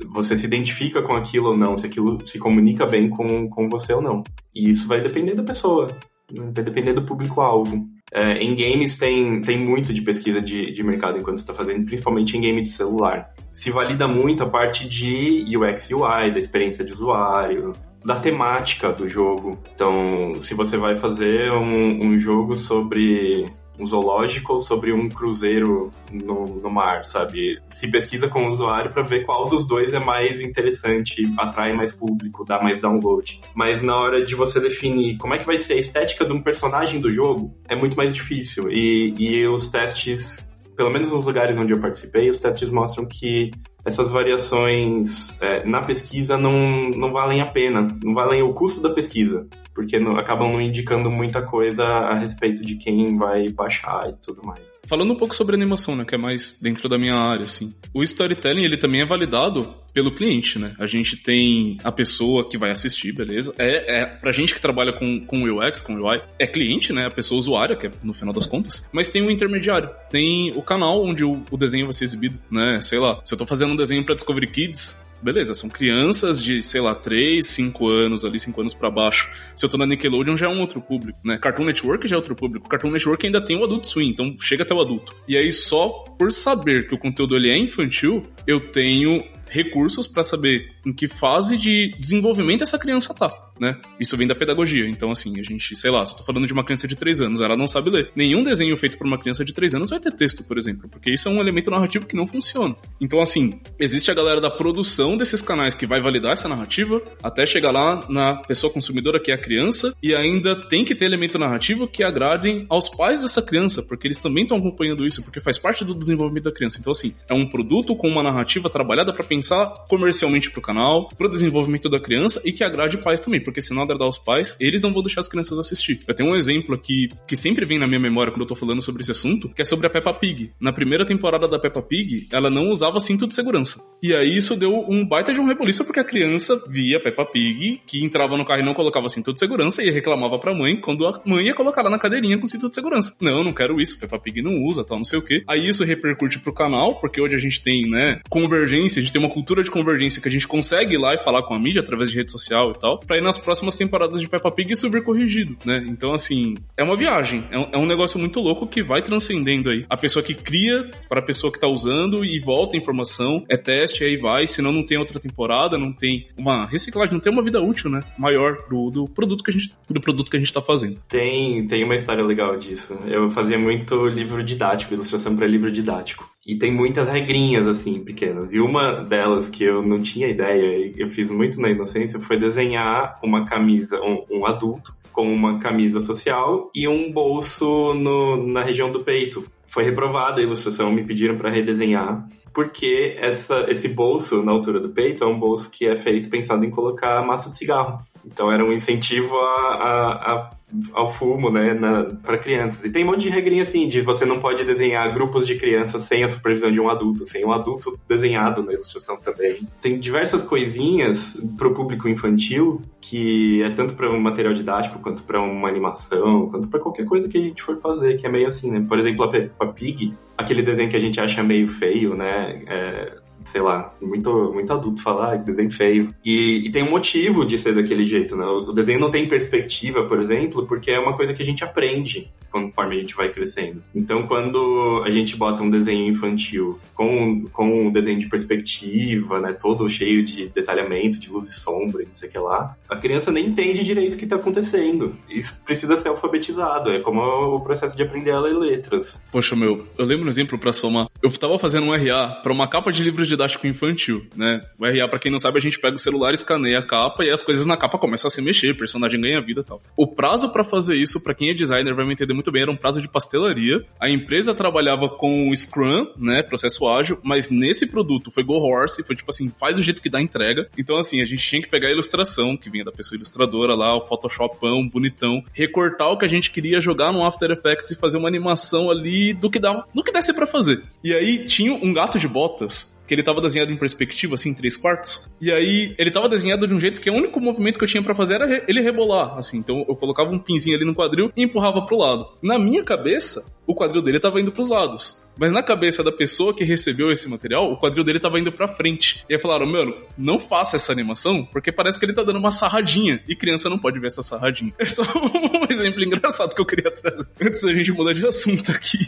você 0.08 0.36
se 0.36 0.44
identifica 0.44 1.00
com 1.00 1.16
aquilo 1.16 1.50
ou 1.50 1.56
não, 1.56 1.76
se 1.76 1.86
aquilo 1.86 2.24
se 2.26 2.38
comunica 2.38 2.84
bem 2.84 3.08
com, 3.08 3.48
com 3.48 3.68
você 3.68 3.94
ou 3.94 4.02
não. 4.02 4.22
E 4.54 4.68
isso 4.68 4.86
vai 4.86 5.00
depender 5.00 5.34
da 5.34 5.42
pessoa, 5.42 5.88
vai 6.34 6.64
depender 6.64 6.92
do 6.92 7.04
público-alvo. 7.04 7.88
É, 8.12 8.38
em 8.38 8.54
games 8.54 8.98
tem, 8.98 9.40
tem 9.40 9.58
muito 9.58 9.92
de 9.92 10.02
pesquisa 10.02 10.40
de, 10.40 10.72
de 10.72 10.82
mercado 10.82 11.18
enquanto 11.18 11.36
você 11.36 11.42
está 11.42 11.54
fazendo, 11.54 11.84
principalmente 11.84 12.36
em 12.36 12.40
game 12.40 12.62
de 12.62 12.70
celular. 12.70 13.30
Se 13.52 13.70
valida 13.70 14.08
muito 14.08 14.42
a 14.42 14.48
parte 14.48 14.88
de 14.88 15.44
UX 15.56 15.90
UI, 15.90 16.32
da 16.32 16.40
experiência 16.40 16.84
de 16.84 16.92
usuário, 16.92 17.72
da 18.04 18.16
temática 18.16 18.92
do 18.92 19.08
jogo. 19.08 19.58
Então, 19.74 20.34
se 20.40 20.54
você 20.54 20.76
vai 20.76 20.94
fazer 20.94 21.52
um, 21.52 22.06
um 22.06 22.18
jogo 22.18 22.54
sobre 22.54 23.46
um 23.78 23.86
zoológico 23.86 24.54
ou 24.54 24.60
sobre 24.60 24.92
um 24.92 25.08
cruzeiro 25.08 25.90
no, 26.12 26.49
no 26.70 26.74
mar, 26.74 27.04
sabe? 27.04 27.60
Se 27.68 27.90
pesquisa 27.90 28.28
com 28.28 28.44
o 28.44 28.48
usuário 28.48 28.90
para 28.90 29.02
ver 29.02 29.24
qual 29.24 29.46
dos 29.46 29.66
dois 29.66 29.92
é 29.92 29.98
mais 29.98 30.40
interessante, 30.40 31.24
atrai 31.36 31.72
mais 31.72 31.92
público, 31.92 32.44
dá 32.44 32.62
mais 32.62 32.80
download. 32.80 33.40
Mas 33.54 33.82
na 33.82 33.96
hora 33.96 34.24
de 34.24 34.34
você 34.34 34.60
definir 34.60 35.18
como 35.18 35.34
é 35.34 35.38
que 35.38 35.46
vai 35.46 35.58
ser 35.58 35.74
a 35.74 35.78
estética 35.78 36.24
de 36.24 36.32
um 36.32 36.40
personagem 36.40 37.00
do 37.00 37.10
jogo, 37.10 37.52
é 37.68 37.74
muito 37.74 37.96
mais 37.96 38.14
difícil. 38.14 38.70
E, 38.70 39.14
e 39.18 39.46
os 39.48 39.68
testes, 39.68 40.56
pelo 40.76 40.90
menos 40.90 41.10
nos 41.10 41.24
lugares 41.24 41.58
onde 41.58 41.74
eu 41.74 41.80
participei, 41.80 42.30
os 42.30 42.38
testes 42.38 42.70
mostram 42.70 43.04
que 43.04 43.50
essas 43.84 44.10
variações 44.10 45.40
é, 45.42 45.64
na 45.64 45.82
pesquisa 45.82 46.36
não, 46.36 46.52
não 46.94 47.10
valem 47.10 47.40
a 47.40 47.46
pena, 47.46 47.86
não 48.02 48.14
valem 48.14 48.42
o 48.42 48.52
custo 48.52 48.80
da 48.80 48.90
pesquisa 48.90 49.48
porque 49.74 49.98
não, 49.98 50.16
acabam 50.16 50.52
não 50.52 50.60
indicando 50.60 51.10
muita 51.10 51.42
coisa 51.42 51.84
a 51.84 52.18
respeito 52.18 52.64
de 52.64 52.76
quem 52.76 53.16
vai 53.16 53.48
baixar 53.48 54.08
e 54.08 54.12
tudo 54.24 54.42
mais. 54.44 54.60
Falando 54.86 55.12
um 55.12 55.16
pouco 55.16 55.36
sobre 55.36 55.54
animação, 55.54 55.94
né, 55.94 56.04
que 56.04 56.16
é 56.16 56.18
mais 56.18 56.58
dentro 56.60 56.88
da 56.88 56.98
minha 56.98 57.14
área, 57.14 57.44
assim. 57.44 57.72
O 57.94 58.02
storytelling, 58.02 58.64
ele 58.64 58.76
também 58.76 59.00
é 59.00 59.06
validado 59.06 59.72
pelo 59.94 60.12
cliente, 60.12 60.58
né? 60.58 60.74
A 60.80 60.86
gente 60.86 61.16
tem 61.16 61.78
a 61.84 61.92
pessoa 61.92 62.48
que 62.48 62.58
vai 62.58 62.72
assistir, 62.72 63.12
beleza? 63.12 63.54
É, 63.56 64.00
é 64.00 64.06
pra 64.06 64.32
gente 64.32 64.52
que 64.52 64.60
trabalha 64.60 64.92
com, 64.92 65.20
com 65.20 65.44
UX, 65.44 65.80
com 65.80 65.94
UI, 65.94 66.20
é 66.38 66.46
cliente, 66.46 66.92
né? 66.92 67.06
A 67.06 67.10
pessoa 67.10 67.38
usuária, 67.38 67.76
que 67.76 67.86
é 67.86 67.90
no 68.02 68.12
final 68.12 68.34
das 68.34 68.46
contas. 68.46 68.88
Mas 68.92 69.08
tem 69.08 69.22
um 69.22 69.30
intermediário. 69.30 69.90
Tem 70.10 70.50
o 70.56 70.62
canal 70.62 71.04
onde 71.04 71.24
o, 71.24 71.40
o 71.50 71.56
desenho 71.56 71.86
vai 71.86 71.92
ser 71.92 72.04
exibido, 72.04 72.38
né? 72.50 72.80
Sei 72.80 72.98
lá, 72.98 73.20
se 73.24 73.32
eu 73.32 73.38
tô 73.38 73.46
fazendo 73.46 73.72
um 73.72 73.76
desenho 73.76 74.04
para 74.04 74.16
Discovery 74.16 74.48
Kids, 74.48 75.09
beleza, 75.22 75.54
são 75.54 75.68
crianças 75.68 76.42
de, 76.42 76.62
sei 76.62 76.80
lá, 76.80 76.94
3, 76.94 77.46
5 77.46 77.88
anos, 77.88 78.24
ali 78.24 78.38
5 78.38 78.60
anos 78.60 78.74
para 78.74 78.90
baixo. 78.90 79.30
Se 79.54 79.64
eu 79.64 79.68
tô 79.68 79.76
na 79.76 79.86
Nickelodeon 79.86 80.36
já 80.36 80.46
é 80.46 80.48
um 80.48 80.60
outro 80.60 80.80
público, 80.80 81.18
né? 81.24 81.38
Cartoon 81.38 81.64
Network 81.64 82.06
já 82.08 82.16
é 82.16 82.18
outro 82.18 82.34
público. 82.34 82.68
Cartoon 82.68 82.90
Network 82.90 83.26
ainda 83.26 83.44
tem 83.44 83.56
o 83.56 83.64
Adult 83.64 83.84
Swim, 83.84 84.08
então 84.08 84.36
chega 84.40 84.62
até 84.62 84.74
o 84.74 84.80
adulto. 84.80 85.14
E 85.28 85.36
aí 85.36 85.52
só 85.52 85.88
por 86.18 86.32
saber 86.32 86.88
que 86.88 86.94
o 86.94 86.98
conteúdo 86.98 87.36
ele 87.36 87.50
é 87.50 87.56
infantil, 87.56 88.26
eu 88.46 88.70
tenho 88.70 89.24
recursos 89.46 90.06
para 90.06 90.22
saber 90.22 90.70
em 90.86 90.92
que 90.92 91.08
fase 91.08 91.56
de 91.56 91.90
desenvolvimento 91.98 92.62
essa 92.62 92.78
criança 92.78 93.12
tá 93.12 93.49
né? 93.60 93.76
Isso 94.00 94.16
vem 94.16 94.26
da 94.26 94.34
pedagogia. 94.34 94.88
Então, 94.88 95.10
assim, 95.10 95.38
a 95.38 95.42
gente, 95.42 95.76
sei 95.76 95.90
lá, 95.90 96.04
se 96.04 96.12
eu 96.12 96.18
tô 96.18 96.24
falando 96.24 96.46
de 96.46 96.52
uma 96.52 96.64
criança 96.64 96.88
de 96.88 96.96
3 96.96 97.20
anos, 97.20 97.40
ela 97.40 97.56
não 97.56 97.68
sabe 97.68 97.90
ler. 97.90 98.10
Nenhum 98.16 98.42
desenho 98.42 98.76
feito 98.76 98.96
por 98.96 99.06
uma 99.06 99.18
criança 99.18 99.44
de 99.44 99.52
3 99.52 99.74
anos 99.74 99.90
vai 99.90 100.00
ter 100.00 100.12
texto, 100.12 100.42
por 100.42 100.56
exemplo, 100.56 100.88
porque 100.88 101.10
isso 101.10 101.28
é 101.28 101.30
um 101.30 101.40
elemento 101.40 101.70
narrativo 101.70 102.06
que 102.06 102.16
não 102.16 102.26
funciona. 102.26 102.74
Então, 103.00 103.20
assim, 103.20 103.60
existe 103.78 104.10
a 104.10 104.14
galera 104.14 104.40
da 104.40 104.50
produção 104.50 105.16
desses 105.16 105.42
canais 105.42 105.74
que 105.74 105.86
vai 105.86 106.00
validar 106.00 106.32
essa 106.32 106.48
narrativa, 106.48 107.02
até 107.22 107.44
chegar 107.44 107.70
lá 107.70 108.00
na 108.08 108.36
pessoa 108.36 108.72
consumidora 108.72 109.20
que 109.20 109.30
é 109.30 109.34
a 109.34 109.38
criança, 109.38 109.94
e 110.02 110.14
ainda 110.14 110.56
tem 110.68 110.84
que 110.84 110.94
ter 110.94 111.04
elemento 111.04 111.38
narrativo 111.38 111.86
que 111.86 112.02
agradem 112.02 112.66
aos 112.68 112.88
pais 112.88 113.20
dessa 113.20 113.42
criança, 113.42 113.82
porque 113.82 114.06
eles 114.06 114.18
também 114.18 114.44
estão 114.44 114.56
acompanhando 114.56 115.06
isso, 115.06 115.22
porque 115.22 115.40
faz 115.40 115.58
parte 115.58 115.84
do 115.84 115.94
desenvolvimento 115.94 116.44
da 116.44 116.52
criança. 116.52 116.78
Então, 116.80 116.92
assim, 116.92 117.14
é 117.28 117.34
um 117.34 117.46
produto 117.46 117.94
com 117.94 118.08
uma 118.08 118.22
narrativa 118.22 118.70
trabalhada 118.70 119.12
para 119.12 119.24
pensar 119.24 119.66
comercialmente 119.88 120.50
pro 120.50 120.62
canal, 120.62 121.08
pro 121.08 121.28
desenvolvimento 121.28 121.88
da 121.88 122.00
criança 122.00 122.40
e 122.44 122.52
que 122.52 122.64
agrade 122.64 122.98
pais 122.98 123.20
também, 123.20 123.40
porque 123.50 123.60
se 123.60 123.74
não 123.74 123.82
agradar 123.82 124.08
os 124.08 124.16
pais, 124.16 124.56
eles 124.60 124.80
não 124.80 124.92
vão 124.92 125.02
deixar 125.02 125.20
as 125.20 125.28
crianças 125.28 125.58
assistir. 125.58 126.00
Eu 126.06 126.14
tenho 126.14 126.30
um 126.30 126.36
exemplo 126.36 126.74
aqui 126.74 127.08
que 127.26 127.34
sempre 127.34 127.64
vem 127.64 127.80
na 127.80 127.86
minha 127.86 127.98
memória 127.98 128.32
quando 128.32 128.42
eu 128.42 128.46
tô 128.46 128.54
falando 128.54 128.80
sobre 128.80 129.02
esse 129.02 129.10
assunto, 129.10 129.48
que 129.48 129.60
é 129.60 129.64
sobre 129.64 129.88
a 129.88 129.90
Peppa 129.90 130.14
Pig. 130.14 130.52
Na 130.60 130.72
primeira 130.72 131.04
temporada 131.04 131.48
da 131.48 131.58
Peppa 131.58 131.82
Pig, 131.82 132.28
ela 132.32 132.48
não 132.48 132.70
usava 132.70 133.00
cinto 133.00 133.26
de 133.26 133.34
segurança. 133.34 133.80
E 134.00 134.14
aí 134.14 134.36
isso 134.36 134.54
deu 134.56 134.84
um 134.88 135.04
baita 135.04 135.34
de 135.34 135.40
um 135.40 135.46
rebuliço 135.46 135.84
porque 135.84 135.98
a 135.98 136.04
criança 136.04 136.62
via 136.68 137.02
Peppa 137.02 137.24
Pig, 137.24 137.82
que 137.84 138.04
entrava 138.04 138.36
no 138.36 138.44
carro 138.44 138.60
e 138.60 138.64
não 138.64 138.72
colocava 138.72 139.08
cinto 139.08 139.32
de 139.32 139.40
segurança 139.40 139.82
e 139.82 139.90
reclamava 139.90 140.38
pra 140.38 140.54
mãe 140.54 140.80
quando 140.80 141.04
a 141.06 141.20
mãe 141.26 141.46
ia 141.46 141.54
colocar 141.54 141.80
ela 141.80 141.90
na 141.90 141.98
cadeirinha 141.98 142.38
com 142.38 142.46
cinto 142.46 142.68
de 142.68 142.74
segurança. 142.76 143.16
Não, 143.20 143.42
não 143.42 143.52
quero 143.52 143.80
isso, 143.80 143.98
Peppa 143.98 144.18
Pig 144.18 144.42
não 144.42 144.62
usa, 144.62 144.84
tal, 144.84 144.98
não 144.98 145.04
sei 145.04 145.18
o 145.18 145.22
quê. 145.22 145.42
Aí 145.48 145.68
isso 145.68 145.82
repercute 145.82 146.38
pro 146.38 146.52
canal, 146.52 147.00
porque 147.00 147.20
hoje 147.20 147.34
a 147.34 147.38
gente 147.38 147.60
tem, 147.60 147.90
né, 147.90 148.20
convergência, 148.28 149.00
a 149.00 149.02
gente 149.02 149.12
tem 149.12 149.20
uma 149.20 149.30
cultura 149.30 149.64
de 149.64 149.70
convergência 149.70 150.22
que 150.22 150.28
a 150.28 150.30
gente 150.30 150.46
consegue 150.46 150.94
ir 150.94 150.98
lá 150.98 151.14
e 151.14 151.18
falar 151.18 151.42
com 151.42 151.54
a 151.54 151.58
mídia 151.58 151.80
através 151.80 152.10
de 152.10 152.16
rede 152.16 152.30
social 152.30 152.72
e 152.72 152.78
tal, 152.78 153.00
pra 153.00 153.16
ir 153.16 153.22
nas 153.22 153.38
próximas 153.40 153.76
temporadas 153.76 154.20
de 154.20 154.28
Peppa 154.28 154.50
Pig 154.50 154.72
isso 154.72 154.90
vir 154.90 155.02
corrigido, 155.02 155.56
né? 155.64 155.84
Então, 155.88 156.12
assim, 156.12 156.56
é 156.76 156.82
uma 156.82 156.96
viagem. 156.96 157.44
É 157.50 157.58
um, 157.58 157.68
é 157.72 157.78
um 157.78 157.86
negócio 157.86 158.18
muito 158.18 158.40
louco 158.40 158.66
que 158.66 158.82
vai 158.82 159.02
transcendendo 159.02 159.70
aí. 159.70 159.84
A 159.88 159.96
pessoa 159.96 160.22
que 160.22 160.34
cria 160.34 160.90
para 161.08 161.20
a 161.20 161.24
pessoa 161.24 161.52
que 161.52 161.58
tá 161.58 161.66
usando 161.66 162.24
e 162.24 162.38
volta 162.38 162.76
a 162.76 162.80
informação, 162.80 163.44
é 163.48 163.56
teste, 163.56 164.04
aí 164.04 164.16
vai, 164.16 164.46
senão 164.46 164.72
não 164.72 164.84
tem 164.84 164.98
outra 164.98 165.18
temporada, 165.18 165.78
não 165.78 165.92
tem 165.92 166.26
uma 166.36 166.66
reciclagem, 166.66 167.14
não 167.14 167.20
tem 167.20 167.32
uma 167.32 167.42
vida 167.42 167.60
útil, 167.60 167.90
né? 167.90 168.02
Maior 168.18 168.64
do, 168.68 168.90
do 168.90 169.08
produto 169.08 169.42
que 169.42 169.50
a 169.50 169.52
gente 169.52 169.74
do 169.88 170.00
produto 170.00 170.30
que 170.30 170.36
a 170.36 170.40
gente 170.40 170.52
tá 170.52 170.62
fazendo. 170.62 170.98
Tem, 171.08 171.66
tem 171.66 171.84
uma 171.84 171.94
história 171.94 172.24
legal 172.24 172.56
disso. 172.56 172.98
Eu 173.06 173.30
fazia 173.30 173.58
muito 173.58 174.06
livro 174.06 174.42
didático, 174.42 174.94
ilustração 174.94 175.36
para 175.36 175.46
livro 175.46 175.70
didático. 175.70 176.30
E 176.50 176.56
tem 176.56 176.72
muitas 176.72 177.08
regrinhas, 177.08 177.64
assim, 177.64 178.02
pequenas. 178.02 178.52
E 178.52 178.58
uma 178.58 179.04
delas 179.04 179.48
que 179.48 179.62
eu 179.62 179.86
não 179.86 180.00
tinha 180.00 180.26
ideia, 180.26 180.78
e 180.78 180.94
eu 181.00 181.08
fiz 181.08 181.30
muito 181.30 181.60
na 181.60 181.68
inocência, 181.70 182.18
foi 182.18 182.36
desenhar 182.36 183.20
uma 183.22 183.44
camisa, 183.46 184.00
um, 184.02 184.24
um 184.28 184.44
adulto, 184.44 184.92
com 185.12 185.32
uma 185.32 185.60
camisa 185.60 186.00
social 186.00 186.68
e 186.74 186.88
um 186.88 187.12
bolso 187.12 187.94
no, 187.94 188.48
na 188.48 188.64
região 188.64 188.90
do 188.90 189.04
peito. 189.04 189.46
Foi 189.64 189.84
reprovada 189.84 190.40
a 190.40 190.42
ilustração, 190.42 190.90
me 190.90 191.04
pediram 191.04 191.36
para 191.36 191.50
redesenhar 191.50 192.26
porque 192.52 193.16
essa, 193.20 193.66
esse 193.68 193.86
bolso 193.86 194.42
na 194.42 194.50
altura 194.50 194.80
do 194.80 194.88
peito 194.88 195.22
é 195.22 195.26
um 195.28 195.38
bolso 195.38 195.70
que 195.70 195.86
é 195.86 195.94
feito 195.94 196.28
pensado 196.28 196.64
em 196.64 196.70
colocar 196.70 197.24
massa 197.24 197.48
de 197.48 197.58
cigarro. 197.58 198.00
Então 198.26 198.50
era 198.50 198.64
um 198.64 198.72
incentivo 198.72 199.36
a, 199.36 199.74
a, 199.74 200.32
a 200.32 200.50
ao 200.92 201.12
fumo, 201.12 201.50
né, 201.50 201.76
para 202.22 202.38
crianças. 202.38 202.84
E 202.84 202.90
tem 202.90 203.04
um 203.04 203.08
monte 203.08 203.22
de 203.22 203.30
regrinha 203.30 203.62
assim, 203.62 203.88
de 203.88 204.00
você 204.00 204.24
não 204.24 204.38
pode 204.38 204.64
desenhar 204.64 205.12
grupos 205.12 205.46
de 205.46 205.56
crianças 205.56 206.02
sem 206.02 206.22
a 206.22 206.28
supervisão 206.28 206.70
de 206.70 206.80
um 206.80 206.88
adulto, 206.88 207.26
sem 207.26 207.44
um 207.44 207.52
adulto 207.52 207.98
desenhado 208.08 208.62
na 208.62 208.72
ilustração 208.72 209.16
também. 209.16 209.60
Tem 209.80 209.98
diversas 209.98 210.42
coisinhas 210.42 211.40
pro 211.56 211.74
público 211.74 212.08
infantil 212.08 212.82
que 213.00 213.62
é 213.62 213.70
tanto 213.70 213.94
para 213.94 214.10
um 214.10 214.20
material 214.20 214.52
didático 214.52 214.98
quanto 214.98 215.22
para 215.22 215.40
uma 215.40 215.68
animação, 215.68 216.48
quanto 216.50 216.68
para 216.68 216.78
qualquer 216.78 217.06
coisa 217.06 217.28
que 217.28 217.38
a 217.38 217.42
gente 217.42 217.62
for 217.62 217.80
fazer, 217.80 218.16
que 218.16 218.26
é 218.26 218.30
meio 218.30 218.46
assim, 218.46 218.70
né? 218.70 218.84
Por 218.86 218.98
exemplo, 218.98 219.28
a 219.58 219.66
Pig, 219.66 220.12
aquele 220.36 220.62
desenho 220.62 220.90
que 220.90 220.96
a 220.96 221.00
gente 221.00 221.18
acha 221.18 221.42
meio 221.42 221.66
feio, 221.66 222.14
né? 222.14 222.62
É, 222.66 223.16
sei 223.50 223.60
lá, 223.60 223.92
muito, 224.00 224.52
muito 224.52 224.72
adulto 224.72 225.02
falar, 225.02 225.38
que 225.38 225.44
desenho 225.44 225.70
feio. 225.70 226.14
E, 226.24 226.66
e, 226.66 226.70
tem 226.70 226.84
um 226.84 226.90
motivo 226.90 227.44
de 227.44 227.58
ser 227.58 227.74
daquele 227.74 228.04
jeito, 228.04 228.36
né? 228.36 228.44
O 228.44 228.72
desenho 228.72 229.00
não 229.00 229.10
tem 229.10 229.28
perspectiva, 229.28 230.04
por 230.04 230.20
exemplo, 230.20 230.66
porque 230.66 230.90
é 230.90 230.98
uma 230.98 231.16
coisa 231.16 231.34
que 231.34 231.42
a 231.42 231.44
gente 231.44 231.64
aprende 231.64 232.30
conforme 232.50 232.96
a 232.96 233.00
gente 233.00 233.14
vai 233.14 233.30
crescendo. 233.30 233.82
Então, 233.94 234.26
quando 234.26 235.02
a 235.04 235.10
gente 235.10 235.36
bota 235.36 235.62
um 235.62 235.70
desenho 235.70 236.08
infantil 236.08 236.78
com, 236.94 237.46
com 237.52 237.86
um 237.86 237.92
desenho 237.92 238.18
de 238.18 238.26
perspectiva, 238.26 239.40
né, 239.40 239.52
todo 239.52 239.88
cheio 239.88 240.24
de 240.24 240.48
detalhamento, 240.48 241.18
de 241.18 241.30
luz 241.30 241.48
e 241.48 241.52
sombra, 241.52 242.04
não 242.04 242.14
sei 242.14 242.28
o 242.28 242.32
que 242.32 242.38
lá, 242.38 242.76
a 242.88 242.96
criança 242.96 243.30
nem 243.30 243.46
entende 243.46 243.84
direito 243.84 244.14
o 244.14 244.16
que 244.16 244.24
está 244.24 244.36
acontecendo. 244.36 245.16
Isso 245.28 245.60
precisa 245.64 245.98
ser 245.98 246.08
alfabetizado, 246.08 246.90
é 246.90 247.00
como 247.00 247.20
o 247.20 247.60
processo 247.60 247.96
de 247.96 248.02
aprender 248.02 248.32
a 248.32 248.40
ler 248.40 248.54
letras. 248.54 249.26
Poxa, 249.30 249.54
meu, 249.54 249.86
eu 249.96 250.04
lembro 250.04 250.26
um 250.26 250.30
exemplo 250.30 250.58
para 250.58 250.72
somar. 250.72 251.08
Eu 251.22 251.28
estava 251.30 251.58
fazendo 251.58 251.86
um 251.86 251.94
RA 251.94 252.40
para 252.42 252.52
uma 252.52 252.68
capa 252.68 252.92
de 252.92 253.02
livro 253.02 253.24
didático 253.24 253.66
infantil, 253.66 254.26
né? 254.36 254.62
O 254.78 254.84
RA, 254.84 255.08
para 255.08 255.18
quem 255.18 255.30
não 255.30 255.38
sabe, 255.38 255.58
a 255.58 255.60
gente 255.60 255.78
pega 255.78 255.96
o 255.96 255.98
celular, 255.98 256.34
escaneia 256.34 256.78
a 256.78 256.86
capa 256.86 257.24
e 257.24 257.30
as 257.30 257.42
coisas 257.42 257.66
na 257.66 257.76
capa 257.76 257.98
começam 257.98 258.28
a 258.28 258.30
se 258.30 258.42
mexer, 258.42 258.72
o 258.72 258.76
personagem 258.76 259.20
ganha 259.20 259.40
vida 259.40 259.60
e 259.60 259.64
tal. 259.64 259.82
O 259.96 260.06
prazo 260.06 260.52
para 260.52 260.64
fazer 260.64 260.96
isso, 260.96 261.22
para 261.22 261.34
quem 261.34 261.50
é 261.50 261.54
designer, 261.54 261.94
vai 261.94 262.04
me 262.04 262.12
entender 262.12 262.32
muito 262.40 262.50
bem, 262.50 262.62
era 262.62 262.70
um 262.70 262.76
prazo 262.76 263.00
de 263.00 263.08
pastelaria. 263.08 263.84
A 264.00 264.08
empresa 264.08 264.54
trabalhava 264.54 265.08
com 265.08 265.54
Scrum, 265.54 266.06
né, 266.16 266.42
processo 266.42 266.88
ágil, 266.88 267.18
mas 267.22 267.50
nesse 267.50 267.86
produto 267.86 268.30
foi 268.30 268.42
Go 268.42 268.54
Horse, 268.54 269.04
foi 269.04 269.14
tipo 269.14 269.30
assim, 269.30 269.50
faz 269.50 269.78
o 269.78 269.82
jeito 269.82 270.00
que 270.00 270.08
dá 270.08 270.20
entrega. 270.20 270.66
Então 270.76 270.96
assim, 270.96 271.20
a 271.20 271.26
gente 271.26 271.46
tinha 271.46 271.62
que 271.62 271.68
pegar 271.68 271.88
a 271.88 271.92
ilustração 271.92 272.56
que 272.56 272.70
vinha 272.70 272.84
da 272.84 272.92
pessoa 272.92 273.16
ilustradora 273.16 273.74
lá, 273.74 273.94
o 273.94 274.06
Photoshopão, 274.06 274.88
bonitão, 274.88 275.44
recortar 275.52 276.08
o 276.08 276.18
que 276.18 276.24
a 276.24 276.28
gente 276.28 276.50
queria 276.50 276.80
jogar 276.80 277.12
no 277.12 277.24
After 277.24 277.50
Effects 277.50 277.92
e 277.92 277.96
fazer 277.96 278.16
uma 278.16 278.28
animação 278.28 278.90
ali 278.90 279.34
do 279.34 279.50
que 279.50 279.58
dá, 279.58 279.84
do 279.94 280.02
que 280.02 280.12
desse 280.12 280.32
para 280.32 280.46
fazer. 280.46 280.82
E 281.04 281.12
aí 281.12 281.46
tinha 281.46 281.74
um 281.74 281.92
gato 281.92 282.18
de 282.18 282.26
botas 282.26 282.99
que 283.10 283.14
ele 283.14 283.24
tava 283.24 283.40
desenhado 283.40 283.72
em 283.72 283.76
perspectiva, 283.76 284.34
assim, 284.34 284.54
três 284.54 284.76
quartos. 284.76 285.28
E 285.40 285.50
aí, 285.50 285.96
ele 285.98 286.12
tava 286.12 286.28
desenhado 286.28 286.64
de 286.64 286.72
um 286.72 286.78
jeito 286.78 287.00
que 287.00 287.10
o 287.10 287.12
único 287.12 287.40
movimento 287.40 287.76
que 287.76 287.84
eu 287.84 287.88
tinha 287.88 288.00
para 288.00 288.14
fazer 288.14 288.34
era 288.34 288.64
ele 288.68 288.80
rebolar, 288.80 289.36
assim. 289.36 289.58
Então, 289.58 289.84
eu 289.88 289.96
colocava 289.96 290.30
um 290.30 290.38
pinzinho 290.38 290.76
ali 290.76 290.84
no 290.84 290.94
quadril 290.94 291.32
e 291.36 291.42
empurrava 291.42 291.84
pro 291.84 291.96
lado. 291.96 292.28
Na 292.40 292.56
minha 292.56 292.84
cabeça, 292.84 293.58
o 293.66 293.74
quadril 293.74 294.00
dele 294.00 294.20
tava 294.20 294.40
indo 294.40 294.52
pros 294.52 294.68
lados. 294.68 295.28
Mas 295.36 295.50
na 295.50 295.62
cabeça 295.62 296.04
da 296.04 296.12
pessoa 296.12 296.54
que 296.54 296.62
recebeu 296.64 297.10
esse 297.10 297.28
material, 297.28 297.72
o 297.72 297.76
quadril 297.76 298.04
dele 298.04 298.20
tava 298.20 298.38
indo 298.38 298.52
pra 298.52 298.68
frente. 298.68 299.24
E 299.28 299.34
aí 299.34 299.40
falaram, 299.40 299.66
mano, 299.66 299.96
não 300.16 300.38
faça 300.38 300.76
essa 300.76 300.92
animação, 300.92 301.44
porque 301.46 301.72
parece 301.72 301.98
que 301.98 302.04
ele 302.04 302.12
tá 302.12 302.22
dando 302.22 302.38
uma 302.38 302.50
sarradinha. 302.50 303.22
E 303.26 303.34
criança 303.34 303.68
não 303.68 303.78
pode 303.78 303.98
ver 303.98 304.08
essa 304.08 304.22
sarradinha. 304.22 304.72
É 304.80 304.86
só 304.86 305.02
um 305.02 305.72
exemplo 305.72 306.02
engraçado 306.02 306.54
que 306.54 306.60
eu 306.60 306.66
queria 306.66 306.90
trazer 306.90 307.28
antes 307.40 307.60
da 307.60 307.72
gente 307.72 307.92
mudar 307.92 308.12
de 308.12 308.26
assunto 308.26 308.70
aqui. 308.70 308.98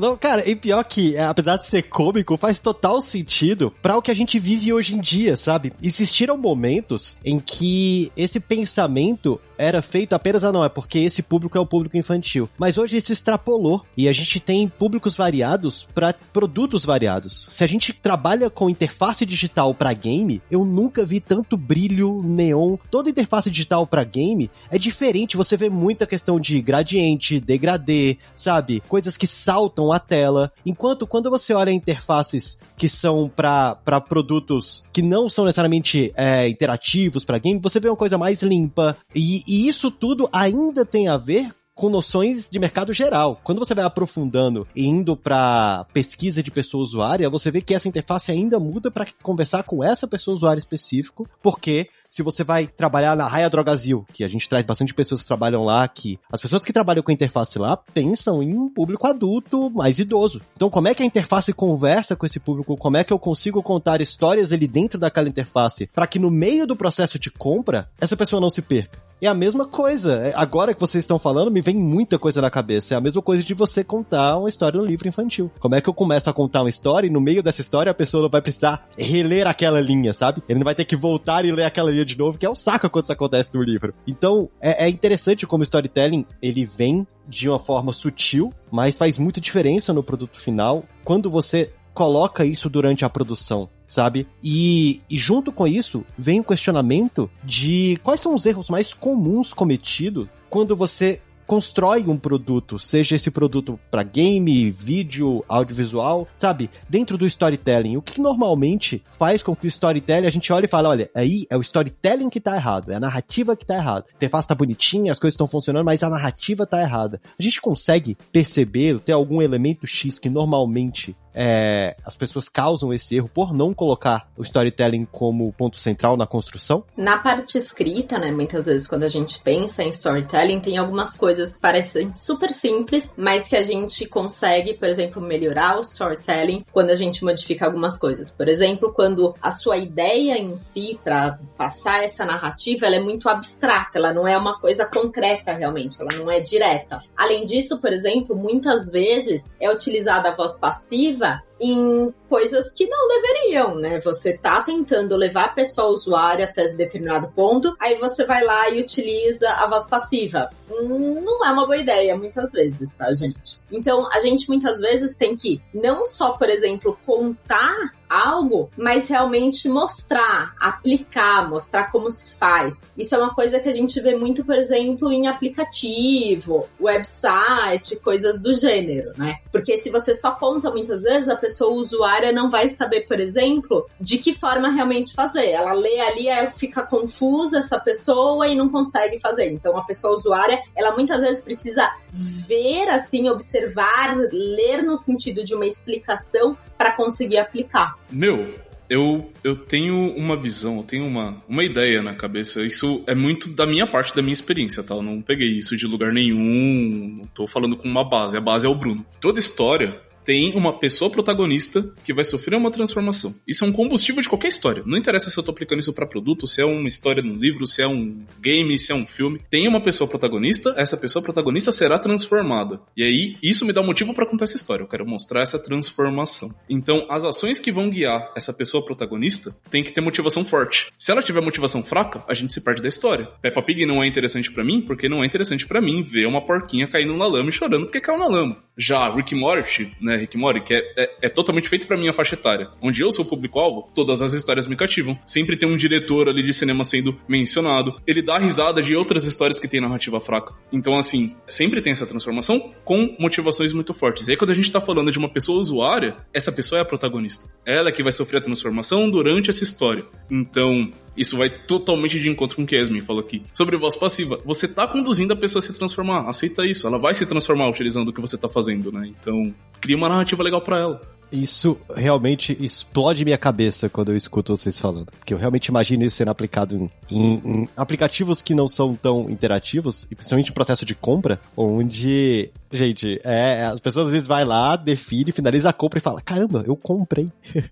Não, 0.00 0.16
cara, 0.16 0.48
e 0.48 0.56
pior 0.56 0.82
que, 0.82 1.14
é, 1.14 1.24
apesar 1.24 1.58
de 1.58 1.66
ser 1.66 1.82
cômico, 1.82 2.38
faz 2.38 2.58
total 2.58 3.02
sentido 3.02 3.70
para 3.82 3.98
o 3.98 4.00
que 4.00 4.10
a 4.10 4.14
gente 4.14 4.38
vive 4.38 4.72
hoje 4.72 4.94
em 4.94 4.98
dia, 4.98 5.36
sabe? 5.36 5.74
Existiram 5.82 6.38
momentos 6.38 7.18
em 7.22 7.38
que 7.38 8.10
esse 8.16 8.40
pensamento 8.40 9.38
era 9.60 9.82
feito 9.82 10.14
apenas, 10.14 10.42
ah 10.42 10.50
não, 10.50 10.64
é 10.64 10.68
porque 10.68 10.98
esse 11.00 11.22
público 11.22 11.58
é 11.58 11.60
o 11.60 11.66
público 11.66 11.96
infantil. 11.96 12.48
Mas 12.58 12.78
hoje 12.78 12.96
isso 12.96 13.12
extrapolou 13.12 13.84
e 13.96 14.08
a 14.08 14.12
gente 14.12 14.40
tem 14.40 14.66
públicos 14.66 15.16
variados 15.16 15.86
para 15.94 16.14
produtos 16.32 16.84
variados. 16.84 17.46
Se 17.50 17.62
a 17.62 17.66
gente 17.66 17.92
trabalha 17.92 18.48
com 18.48 18.70
interface 18.70 19.26
digital 19.26 19.74
para 19.74 19.92
game, 19.92 20.40
eu 20.50 20.64
nunca 20.64 21.04
vi 21.04 21.20
tanto 21.20 21.56
brilho 21.56 22.22
neon. 22.22 22.76
Toda 22.90 23.10
interface 23.10 23.50
digital 23.50 23.86
para 23.86 24.02
game 24.02 24.50
é 24.70 24.78
diferente, 24.78 25.36
você 25.36 25.56
vê 25.56 25.68
muita 25.68 26.06
questão 26.06 26.40
de 26.40 26.60
gradiente, 26.62 27.38
degradê, 27.38 28.16
sabe? 28.34 28.82
Coisas 28.88 29.16
que 29.16 29.26
saltam 29.26 29.92
a 29.92 29.98
tela. 29.98 30.50
Enquanto 30.64 31.06
quando 31.06 31.28
você 31.28 31.52
olha 31.52 31.70
interfaces 31.70 32.58
que 32.76 32.88
são 32.88 33.28
para 33.28 34.00
produtos 34.08 34.84
que 34.92 35.02
não 35.02 35.28
são 35.28 35.44
necessariamente 35.44 36.12
é, 36.16 36.48
interativos 36.48 37.24
para 37.24 37.38
game, 37.38 37.60
você 37.60 37.78
vê 37.78 37.88
uma 37.88 37.96
coisa 37.96 38.16
mais 38.16 38.42
limpa 38.42 38.96
e, 39.14 39.42
e 39.50 39.66
isso 39.66 39.90
tudo 39.90 40.28
ainda 40.32 40.84
tem 40.84 41.08
a 41.08 41.16
ver 41.16 41.50
com 41.74 41.88
noções 41.88 42.48
de 42.48 42.56
mercado 42.60 42.92
geral. 42.92 43.40
Quando 43.42 43.58
você 43.58 43.74
vai 43.74 43.84
aprofundando 43.84 44.64
e 44.76 44.84
indo 44.86 45.16
para 45.16 45.86
pesquisa 45.92 46.40
de 46.40 46.52
pessoa 46.52 46.84
usuária, 46.84 47.28
você 47.28 47.50
vê 47.50 47.60
que 47.60 47.74
essa 47.74 47.88
interface 47.88 48.30
ainda 48.30 48.60
muda 48.60 48.92
para 48.92 49.06
conversar 49.20 49.64
com 49.64 49.82
essa 49.82 50.06
pessoa 50.06 50.36
usuária 50.36 50.60
específico, 50.60 51.28
porque 51.42 51.88
se 52.08 52.22
você 52.22 52.44
vai 52.44 52.68
trabalhar 52.68 53.16
na 53.16 53.26
Raia 53.26 53.50
Drogazil, 53.50 54.06
que 54.14 54.22
a 54.22 54.28
gente 54.28 54.48
traz 54.48 54.64
bastante 54.64 54.94
pessoas 54.94 55.22
que 55.22 55.26
trabalham 55.26 55.64
lá, 55.64 55.88
que 55.88 56.16
as 56.30 56.40
pessoas 56.40 56.64
que 56.64 56.72
trabalham 56.72 57.02
com 57.02 57.10
a 57.10 57.14
interface 57.14 57.58
lá 57.58 57.76
pensam 57.76 58.40
em 58.40 58.56
um 58.56 58.68
público 58.68 59.08
adulto 59.08 59.68
mais 59.68 59.98
idoso. 59.98 60.40
Então, 60.54 60.70
como 60.70 60.86
é 60.86 60.94
que 60.94 61.02
a 61.02 61.06
interface 61.06 61.52
conversa 61.52 62.14
com 62.14 62.24
esse 62.24 62.38
público? 62.38 62.76
Como 62.76 62.98
é 62.98 63.02
que 63.02 63.12
eu 63.12 63.18
consigo 63.18 63.60
contar 63.64 64.00
histórias 64.00 64.52
ali 64.52 64.68
dentro 64.68 64.96
daquela 64.96 65.28
interface 65.28 65.88
para 65.92 66.06
que 66.06 66.20
no 66.20 66.30
meio 66.30 66.68
do 66.68 66.76
processo 66.76 67.18
de 67.18 67.32
compra 67.32 67.90
essa 68.00 68.16
pessoa 68.16 68.40
não 68.40 68.50
se 68.50 68.62
perca? 68.62 69.09
É 69.20 69.26
a 69.26 69.34
mesma 69.34 69.66
coisa. 69.66 70.14
É, 70.14 70.32
agora 70.34 70.72
que 70.72 70.80
vocês 70.80 71.04
estão 71.04 71.18
falando, 71.18 71.50
me 71.50 71.60
vem 71.60 71.76
muita 71.76 72.18
coisa 72.18 72.40
na 72.40 72.50
cabeça. 72.50 72.94
É 72.94 72.96
a 72.96 73.00
mesma 73.00 73.20
coisa 73.20 73.42
de 73.42 73.52
você 73.52 73.84
contar 73.84 74.38
uma 74.38 74.48
história 74.48 74.80
no 74.80 74.86
livro 74.86 75.06
infantil. 75.06 75.50
Como 75.60 75.74
é 75.74 75.80
que 75.80 75.88
eu 75.88 75.94
começo 75.94 76.30
a 76.30 76.32
contar 76.32 76.62
uma 76.62 76.70
história 76.70 77.06
e 77.06 77.10
no 77.10 77.20
meio 77.20 77.42
dessa 77.42 77.60
história 77.60 77.92
a 77.92 77.94
pessoa 77.94 78.22
não 78.22 78.30
vai 78.30 78.40
precisar 78.40 78.86
reler 78.96 79.46
aquela 79.46 79.80
linha, 79.80 80.14
sabe? 80.14 80.42
Ele 80.48 80.60
não 80.60 80.64
vai 80.64 80.74
ter 80.74 80.86
que 80.86 80.96
voltar 80.96 81.44
e 81.44 81.52
ler 81.52 81.64
aquela 81.64 81.90
linha 81.90 82.04
de 82.04 82.16
novo, 82.16 82.38
que 82.38 82.46
é 82.46 82.48
o 82.48 82.52
um 82.52 82.56
saco 82.56 82.88
quando 82.88 83.04
isso 83.04 83.12
acontece 83.12 83.50
no 83.52 83.62
livro. 83.62 83.92
Então, 84.06 84.48
é, 84.60 84.86
é 84.86 84.88
interessante 84.88 85.46
como 85.46 85.62
storytelling, 85.62 86.24
ele 86.40 86.64
vem 86.64 87.06
de 87.28 87.48
uma 87.48 87.58
forma 87.58 87.92
sutil, 87.92 88.52
mas 88.70 88.98
faz 88.98 89.18
muita 89.18 89.40
diferença 89.40 89.92
no 89.92 90.02
produto 90.02 90.40
final 90.40 90.84
quando 91.04 91.30
você 91.30 91.72
coloca 92.00 92.46
isso 92.46 92.70
durante 92.70 93.04
a 93.04 93.10
produção, 93.10 93.68
sabe? 93.86 94.26
E, 94.42 95.02
e, 95.10 95.18
junto 95.18 95.52
com 95.52 95.66
isso 95.66 96.02
vem 96.16 96.40
o 96.40 96.44
questionamento 96.44 97.30
de 97.44 97.98
quais 98.02 98.22
são 98.22 98.34
os 98.34 98.46
erros 98.46 98.70
mais 98.70 98.94
comuns 98.94 99.52
cometidos 99.52 100.26
quando 100.48 100.74
você 100.74 101.20
constrói 101.50 102.04
um 102.06 102.16
produto, 102.16 102.78
seja 102.78 103.16
esse 103.16 103.28
produto 103.28 103.76
para 103.90 104.04
game, 104.04 104.70
vídeo, 104.70 105.44
audiovisual, 105.48 106.28
sabe? 106.36 106.70
Dentro 106.88 107.18
do 107.18 107.26
storytelling, 107.26 107.96
o 107.96 108.02
que 108.02 108.20
normalmente 108.20 109.02
faz 109.18 109.42
com 109.42 109.56
que 109.56 109.66
o 109.66 109.68
storytelling 109.68 110.28
a 110.28 110.30
gente 110.30 110.52
olhe 110.52 110.66
e 110.66 110.68
fale, 110.68 110.86
olha, 110.86 111.10
aí 111.12 111.46
é 111.50 111.56
o 111.56 111.60
storytelling 111.60 112.30
que 112.30 112.40
tá 112.40 112.54
errado, 112.54 112.92
é 112.92 112.94
a 112.94 113.00
narrativa 113.00 113.56
que 113.56 113.66
tá 113.66 113.74
errada. 113.74 114.06
A 114.12 114.14
interface 114.14 114.46
tá 114.46 114.54
bonitinha, 114.54 115.10
as 115.10 115.18
coisas 115.18 115.34
estão 115.34 115.48
funcionando, 115.48 115.84
mas 115.84 116.04
a 116.04 116.08
narrativa 116.08 116.64
tá 116.64 116.80
errada. 116.80 117.20
A 117.36 117.42
gente 117.42 117.60
consegue 117.60 118.16
perceber, 118.30 119.00
ter 119.00 119.10
algum 119.10 119.42
elemento 119.42 119.88
X 119.88 120.20
que 120.20 120.30
normalmente 120.30 121.16
é, 121.34 121.96
as 122.04 122.16
pessoas 122.16 122.48
causam 122.48 122.92
esse 122.92 123.16
erro 123.16 123.30
por 123.32 123.52
não 123.52 123.72
colocar 123.72 124.28
o 124.36 124.42
storytelling 124.42 125.06
como 125.10 125.52
ponto 125.52 125.78
central 125.78 126.16
na 126.16 126.26
construção? 126.26 126.84
Na 126.96 127.18
parte 127.18 127.58
escrita, 127.58 128.18
né, 128.18 128.30
muitas 128.30 128.66
vezes 128.66 128.86
quando 128.86 129.04
a 129.04 129.08
gente 129.08 129.40
pensa 129.40 129.82
em 129.82 129.88
storytelling, 129.88 130.60
tem 130.60 130.78
algumas 130.78 131.16
coisas 131.16 131.54
que 131.54 131.60
parecem 131.60 132.14
super 132.14 132.52
simples, 132.52 133.12
mas 133.16 133.48
que 133.48 133.56
a 133.56 133.62
gente 133.62 134.06
consegue, 134.06 134.74
por 134.74 134.88
exemplo, 134.88 135.22
melhorar 135.22 135.78
o 135.78 135.82
storytelling 135.82 136.64
quando 136.72 136.90
a 136.90 136.96
gente 136.96 137.24
modifica 137.24 137.66
algumas 137.66 137.98
coisas. 137.98 138.30
Por 138.30 138.48
exemplo, 138.48 138.92
quando 138.92 139.34
a 139.40 139.50
sua 139.50 139.76
ideia 139.76 140.38
em 140.38 140.56
si 140.56 140.98
para 141.02 141.38
passar 141.56 142.02
essa 142.02 142.24
narrativa, 142.24 142.86
ela 142.86 142.96
é 142.96 143.00
muito 143.00 143.28
abstrata, 143.28 143.98
ela 143.98 144.12
não 144.12 144.26
é 144.26 144.36
uma 144.36 144.58
coisa 144.58 144.86
concreta 144.86 145.52
realmente, 145.52 146.00
ela 146.00 146.12
não 146.16 146.30
é 146.30 146.40
direta. 146.40 146.98
Além 147.16 147.46
disso, 147.46 147.78
por 147.78 147.92
exemplo, 147.92 148.36
muitas 148.36 148.90
vezes 148.90 149.54
é 149.60 149.70
utilizada 149.70 150.30
a 150.30 150.34
voz 150.34 150.58
passiva 150.58 151.19
viva 151.20 151.49
em 151.60 152.12
coisas 152.28 152.72
que 152.72 152.86
não 152.86 153.08
deveriam, 153.08 153.74
né? 153.74 154.00
Você 154.00 154.38
tá 154.38 154.62
tentando 154.62 155.14
levar 155.16 155.46
a 155.46 155.48
pessoa 155.48 155.88
usuária 155.88 156.46
até 156.46 156.68
determinado 156.68 157.28
ponto, 157.34 157.76
aí 157.78 157.96
você 157.96 158.24
vai 158.24 158.42
lá 158.42 158.70
e 158.70 158.80
utiliza 158.80 159.50
a 159.50 159.66
voz 159.66 159.88
passiva. 159.88 160.48
Não 160.68 161.44
é 161.44 161.50
uma 161.50 161.66
boa 161.66 161.76
ideia, 161.76 162.16
muitas 162.16 162.52
vezes, 162.52 162.94
tá, 162.94 163.12
gente? 163.12 163.60
Então, 163.70 164.08
a 164.12 164.20
gente 164.20 164.48
muitas 164.48 164.80
vezes 164.80 165.16
tem 165.16 165.36
que 165.36 165.60
não 165.74 166.06
só, 166.06 166.32
por 166.32 166.48
exemplo, 166.48 166.96
contar 167.04 167.92
algo, 168.08 168.68
mas 168.76 169.08
realmente 169.08 169.68
mostrar, 169.68 170.52
aplicar, 170.58 171.48
mostrar 171.48 171.92
como 171.92 172.10
se 172.10 172.30
faz. 172.30 172.82
Isso 172.98 173.14
é 173.14 173.18
uma 173.18 173.32
coisa 173.32 173.60
que 173.60 173.68
a 173.68 173.72
gente 173.72 174.00
vê 174.00 174.16
muito, 174.16 174.44
por 174.44 174.56
exemplo, 174.56 175.12
em 175.12 175.28
aplicativo, 175.28 176.66
website, 176.80 177.96
coisas 178.00 178.42
do 178.42 178.52
gênero, 178.52 179.12
né? 179.16 179.38
Porque 179.52 179.76
se 179.76 179.90
você 179.90 180.16
só 180.16 180.32
conta 180.32 180.70
muitas 180.70 181.02
vezes, 181.02 181.28
a 181.28 181.36
pessoa 181.36 181.49
usuária 181.58 182.32
não 182.32 182.50
vai 182.50 182.68
saber, 182.68 183.02
por 183.02 183.20
exemplo, 183.20 183.86
de 184.00 184.18
que 184.18 184.34
forma 184.34 184.70
realmente 184.70 185.14
fazer. 185.14 185.50
Ela 185.50 185.72
lê 185.72 186.00
ali, 186.00 186.28
ela 186.28 186.50
fica 186.50 186.82
confusa 186.82 187.58
essa 187.58 187.78
pessoa 187.78 188.48
e 188.48 188.54
não 188.54 188.68
consegue 188.68 189.18
fazer. 189.18 189.50
Então 189.50 189.76
a 189.76 189.84
pessoa 189.84 190.14
usuária, 190.14 190.60
ela 190.76 190.92
muitas 190.92 191.20
vezes 191.20 191.42
precisa 191.42 191.90
ver 192.12 192.88
assim, 192.88 193.28
observar, 193.28 194.16
ler 194.32 194.82
no 194.82 194.96
sentido 194.96 195.44
de 195.44 195.54
uma 195.54 195.66
explicação 195.66 196.56
para 196.76 196.92
conseguir 196.92 197.38
aplicar. 197.38 197.94
Meu, 198.10 198.54
eu, 198.90 199.30
eu 199.44 199.54
tenho 199.54 200.12
uma 200.16 200.36
visão, 200.36 200.78
eu 200.78 200.82
tenho 200.82 201.06
uma, 201.06 201.40
uma 201.48 201.62
ideia 201.62 202.02
na 202.02 202.12
cabeça. 202.12 202.64
Isso 202.64 203.04
é 203.06 203.14
muito 203.14 203.48
da 203.48 203.64
minha 203.64 203.86
parte, 203.86 204.14
da 204.14 204.20
minha 204.20 204.32
experiência, 204.32 204.82
tá? 204.82 204.96
Eu 204.96 205.02
não 205.02 205.22
peguei 205.22 205.48
isso 205.48 205.76
de 205.76 205.86
lugar 205.86 206.12
nenhum, 206.12 207.18
não 207.18 207.26
tô 207.26 207.46
falando 207.46 207.76
com 207.76 207.86
uma 207.86 208.02
base. 208.02 208.36
A 208.36 208.40
base 208.40 208.66
é 208.66 208.68
o 208.68 208.74
Bruno. 208.74 209.06
Toda 209.20 209.38
história 209.38 210.00
tem 210.30 210.54
uma 210.54 210.72
pessoa 210.72 211.10
protagonista 211.10 211.92
que 212.04 212.14
vai 212.14 212.22
sofrer 212.22 212.54
uma 212.54 212.70
transformação. 212.70 213.34
Isso 213.48 213.64
é 213.64 213.66
um 213.66 213.72
combustível 213.72 214.22
de 214.22 214.28
qualquer 214.28 214.46
história. 214.46 214.84
Não 214.86 214.96
interessa 214.96 215.28
se 215.28 215.36
eu 215.36 215.42
tô 215.42 215.50
aplicando 215.50 215.80
isso 215.80 215.92
para 215.92 216.06
produto, 216.06 216.46
se 216.46 216.60
é 216.60 216.64
uma 216.64 216.86
história 216.86 217.20
num 217.20 217.34
livro, 217.34 217.66
se 217.66 217.82
é 217.82 217.88
um 217.88 218.22
game, 218.40 218.78
se 218.78 218.92
é 218.92 218.94
um 218.94 219.04
filme. 219.04 219.40
Tem 219.50 219.66
uma 219.66 219.80
pessoa 219.80 220.06
protagonista, 220.06 220.72
essa 220.76 220.96
pessoa 220.96 221.20
protagonista 221.20 221.72
será 221.72 221.98
transformada. 221.98 222.80
E 222.96 223.02
aí, 223.02 223.36
isso 223.42 223.64
me 223.64 223.72
dá 223.72 223.82
motivo 223.82 224.14
para 224.14 224.24
contar 224.24 224.44
essa 224.44 224.56
história. 224.56 224.84
Eu 224.84 224.86
quero 224.86 225.04
mostrar 225.04 225.40
essa 225.40 225.58
transformação. 225.58 226.54
Então, 226.68 227.08
as 227.10 227.24
ações 227.24 227.58
que 227.58 227.72
vão 227.72 227.90
guiar 227.90 228.30
essa 228.36 228.52
pessoa 228.52 228.84
protagonista 228.84 229.52
tem 229.68 229.82
que 229.82 229.90
ter 229.90 230.00
motivação 230.00 230.44
forte. 230.44 230.92
Se 230.96 231.10
ela 231.10 231.24
tiver 231.24 231.40
motivação 231.40 231.82
fraca, 231.82 232.22
a 232.28 232.34
gente 232.34 232.52
se 232.52 232.60
perde 232.60 232.82
da 232.82 232.88
história. 232.88 233.28
Peppa 233.42 233.62
Pig 233.62 233.84
não 233.84 234.00
é 234.00 234.06
interessante 234.06 234.48
para 234.48 234.62
mim 234.62 234.80
porque 234.80 235.08
não 235.08 235.24
é 235.24 235.26
interessante 235.26 235.66
para 235.66 235.80
mim 235.80 236.04
ver 236.04 236.26
uma 236.26 236.46
porquinha 236.46 236.86
caindo 236.86 237.16
na 237.16 237.26
lama 237.26 237.50
e 237.50 237.52
chorando 237.52 237.86
porque 237.86 238.00
caiu 238.00 238.16
na 238.16 238.28
lama. 238.28 238.56
Já 238.78 239.12
Rick 239.12 239.34
Morty, 239.34 239.92
né, 240.00 240.19
Rick 240.20 240.36
Mori, 240.36 240.62
que 240.62 240.74
é, 240.74 240.92
é, 240.96 241.10
é 241.22 241.28
totalmente 241.28 241.68
feito 241.68 241.86
para 241.86 241.96
minha 241.96 242.12
faixa 242.12 242.34
etária. 242.34 242.68
Onde 242.80 243.02
eu 243.02 243.10
sou 243.12 243.24
público-alvo, 243.24 243.88
todas 243.94 244.22
as 244.22 244.32
histórias 244.32 244.66
me 244.66 244.76
cativam. 244.76 245.18
Sempre 245.26 245.56
tem 245.56 245.68
um 245.68 245.76
diretor 245.76 246.28
ali 246.28 246.42
de 246.42 246.52
cinema 246.52 246.84
sendo 246.84 247.18
mencionado. 247.28 248.00
Ele 248.06 248.22
dá 248.22 248.38
risada 248.38 248.82
de 248.82 248.94
outras 248.94 249.24
histórias 249.24 249.58
que 249.58 249.68
tem 249.68 249.80
narrativa 249.80 250.20
fraca. 250.20 250.54
Então, 250.72 250.96
assim, 250.96 251.34
sempre 251.48 251.80
tem 251.80 251.92
essa 251.92 252.06
transformação 252.06 252.72
com 252.84 253.16
motivações 253.18 253.72
muito 253.72 253.94
fortes. 253.94 254.28
E 254.28 254.32
aí, 254.32 254.36
quando 254.36 254.50
a 254.50 254.54
gente 254.54 254.70
tá 254.70 254.80
falando 254.80 255.10
de 255.10 255.18
uma 255.18 255.28
pessoa 255.28 255.58
usuária, 255.58 256.16
essa 256.32 256.52
pessoa 256.52 256.78
é 256.78 256.82
a 256.82 256.84
protagonista. 256.84 257.48
Ela 257.66 257.88
é 257.88 257.92
que 257.92 258.02
vai 258.02 258.12
sofrer 258.12 258.38
a 258.38 258.40
transformação 258.40 259.10
durante 259.10 259.50
essa 259.50 259.64
história. 259.64 260.04
Então, 260.30 260.90
isso 261.16 261.36
vai 261.36 261.50
totalmente 261.50 262.18
de 262.18 262.28
encontro 262.28 262.56
com 262.56 262.62
o 262.62 262.66
que 262.66 262.76
Esmin 262.76 263.02
falou 263.02 263.22
aqui. 263.22 263.42
Sobre 263.52 263.76
voz 263.76 263.96
passiva, 263.96 264.40
você 264.44 264.66
tá 264.66 264.86
conduzindo 264.86 265.32
a 265.32 265.36
pessoa 265.36 265.60
a 265.60 265.62
se 265.62 265.72
transformar. 265.76 266.28
Aceita 266.28 266.64
isso. 266.64 266.86
Ela 266.86 266.98
vai 266.98 267.14
se 267.14 267.26
transformar 267.26 267.68
utilizando 267.68 268.08
o 268.08 268.12
que 268.12 268.20
você 268.20 268.38
tá 268.38 268.48
fazendo, 268.48 268.90
né? 268.90 269.10
Então, 269.20 269.54
cria 269.80 269.98
uma 270.00 270.08
narrativa 270.08 270.42
legal 270.42 270.62
para 270.62 270.78
ela. 270.78 271.00
Isso 271.32 271.78
realmente 271.94 272.56
explode 272.58 273.24
minha 273.24 273.38
cabeça 273.38 273.88
quando 273.88 274.10
eu 274.10 274.16
escuto 274.16 274.56
vocês 274.56 274.80
falando. 274.80 275.12
Porque 275.12 275.32
eu 275.32 275.38
realmente 275.38 275.66
imagino 275.66 276.04
isso 276.04 276.16
sendo 276.16 276.30
aplicado 276.30 276.74
em, 276.74 276.90
em, 277.10 277.34
em 277.44 277.68
aplicativos 277.76 278.42
que 278.42 278.54
não 278.54 278.66
são 278.66 278.94
tão 278.96 279.30
interativos, 279.30 280.08
e 280.10 280.14
principalmente 280.14 280.50
em 280.50 280.54
processo 280.54 280.84
de 280.84 280.94
compra, 280.94 281.40
onde, 281.56 282.50
gente, 282.72 283.20
é, 283.22 283.64
as 283.64 283.80
pessoas 283.80 284.06
às 284.06 284.12
vezes 284.12 284.26
vai 284.26 284.44
lá, 284.44 284.74
define, 284.74 285.30
finaliza 285.30 285.68
a 285.68 285.72
compra 285.72 285.98
e 285.98 286.02
fala: 286.02 286.20
caramba, 286.20 286.64
eu 286.66 286.76
comprei. 286.76 287.28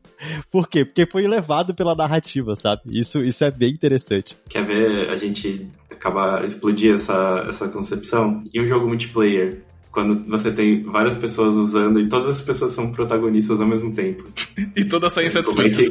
Por 0.50 0.68
quê? 0.68 0.84
Porque 0.84 1.06
foi 1.06 1.26
levado 1.26 1.74
pela 1.74 1.96
narrativa, 1.96 2.54
sabe? 2.54 2.82
Isso, 2.86 3.22
isso 3.24 3.42
é 3.42 3.50
bem 3.50 3.70
interessante. 3.70 4.36
Quer 4.48 4.64
ver 4.64 5.10
a 5.10 5.16
gente 5.16 5.68
acabar 5.90 6.44
explodir 6.44 6.94
essa, 6.94 7.44
essa 7.48 7.68
concepção? 7.68 8.44
E 8.54 8.60
um 8.60 8.66
jogo 8.66 8.86
multiplayer? 8.86 9.64
Quando 9.92 10.24
você 10.28 10.50
tem 10.50 10.82
várias 10.82 11.16
pessoas 11.16 11.54
usando 11.54 12.00
e 12.00 12.08
todas 12.08 12.28
as 12.28 12.42
pessoas 12.42 12.74
são 12.74 12.90
protagonistas 12.90 13.60
ao 13.60 13.66
mesmo 13.66 13.92
tempo. 13.92 14.24
e 14.76 14.84
todas 14.84 15.12
saem 15.12 15.30
satisfeitas. 15.30 15.88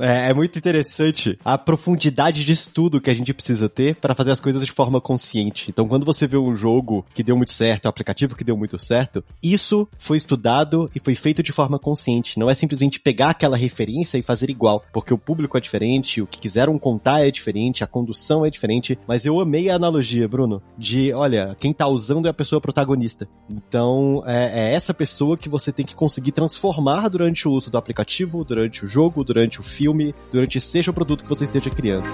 É, 0.00 0.30
é, 0.30 0.34
muito 0.34 0.58
interessante 0.58 1.38
a 1.44 1.56
profundidade 1.56 2.44
de 2.44 2.52
estudo 2.52 3.00
que 3.00 3.10
a 3.10 3.14
gente 3.14 3.32
precisa 3.32 3.68
ter 3.68 3.94
para 3.96 4.14
fazer 4.14 4.32
as 4.32 4.40
coisas 4.40 4.64
de 4.64 4.72
forma 4.72 5.00
consciente. 5.00 5.70
Então, 5.70 5.86
quando 5.86 6.04
você 6.04 6.26
vê 6.26 6.36
um 6.36 6.56
jogo 6.56 7.04
que 7.14 7.22
deu 7.22 7.36
muito 7.36 7.52
certo, 7.52 7.86
um 7.86 7.88
aplicativo 7.88 8.34
que 8.34 8.44
deu 8.44 8.56
muito 8.56 8.78
certo, 8.78 9.22
isso 9.42 9.88
foi 9.98 10.16
estudado 10.16 10.90
e 10.94 11.00
foi 11.00 11.14
feito 11.14 11.42
de 11.42 11.52
forma 11.52 11.78
consciente. 11.78 12.38
Não 12.38 12.50
é 12.50 12.54
simplesmente 12.54 12.98
pegar 12.98 13.30
aquela 13.30 13.56
referência 13.56 14.18
e 14.18 14.22
fazer 14.22 14.50
igual, 14.50 14.84
porque 14.92 15.14
o 15.14 15.18
público 15.18 15.56
é 15.56 15.60
diferente, 15.60 16.20
o 16.20 16.26
que 16.26 16.40
quiseram 16.40 16.76
contar 16.78 17.24
é 17.24 17.30
diferente, 17.30 17.84
a 17.84 17.86
condução 17.86 18.44
é 18.44 18.50
diferente. 18.50 18.98
Mas 19.06 19.24
eu 19.24 19.40
amei 19.40 19.70
a 19.70 19.76
analogia, 19.76 20.26
Bruno, 20.26 20.62
de 20.76 21.12
olha, 21.14 21.56
quem 21.58 21.72
tá 21.72 21.86
usando 21.86 22.26
é 22.26 22.30
a 22.30 22.34
pessoa 22.34 22.60
protagonista. 22.60 23.28
Então, 23.48 24.22
é, 24.26 24.70
é, 24.70 24.74
essa 24.74 24.92
pessoa 24.92 25.36
que 25.36 25.48
você 25.48 25.72
tem 25.72 25.84
que 25.84 25.94
conseguir 25.94 26.32
transformar 26.32 27.08
durante 27.08 27.48
o 27.48 27.52
uso 27.52 27.70
do 27.70 27.78
aplicativo, 27.78 28.44
durante 28.44 28.84
o 28.84 28.88
jogo, 28.88 29.24
durante 29.24 29.60
o 29.60 29.62
filme, 29.62 30.14
durante 30.32 30.60
seja 30.60 30.90
o 30.90 30.94
produto 30.94 31.22
que 31.22 31.28
você 31.28 31.44
esteja 31.44 31.70
criando. 31.70 32.08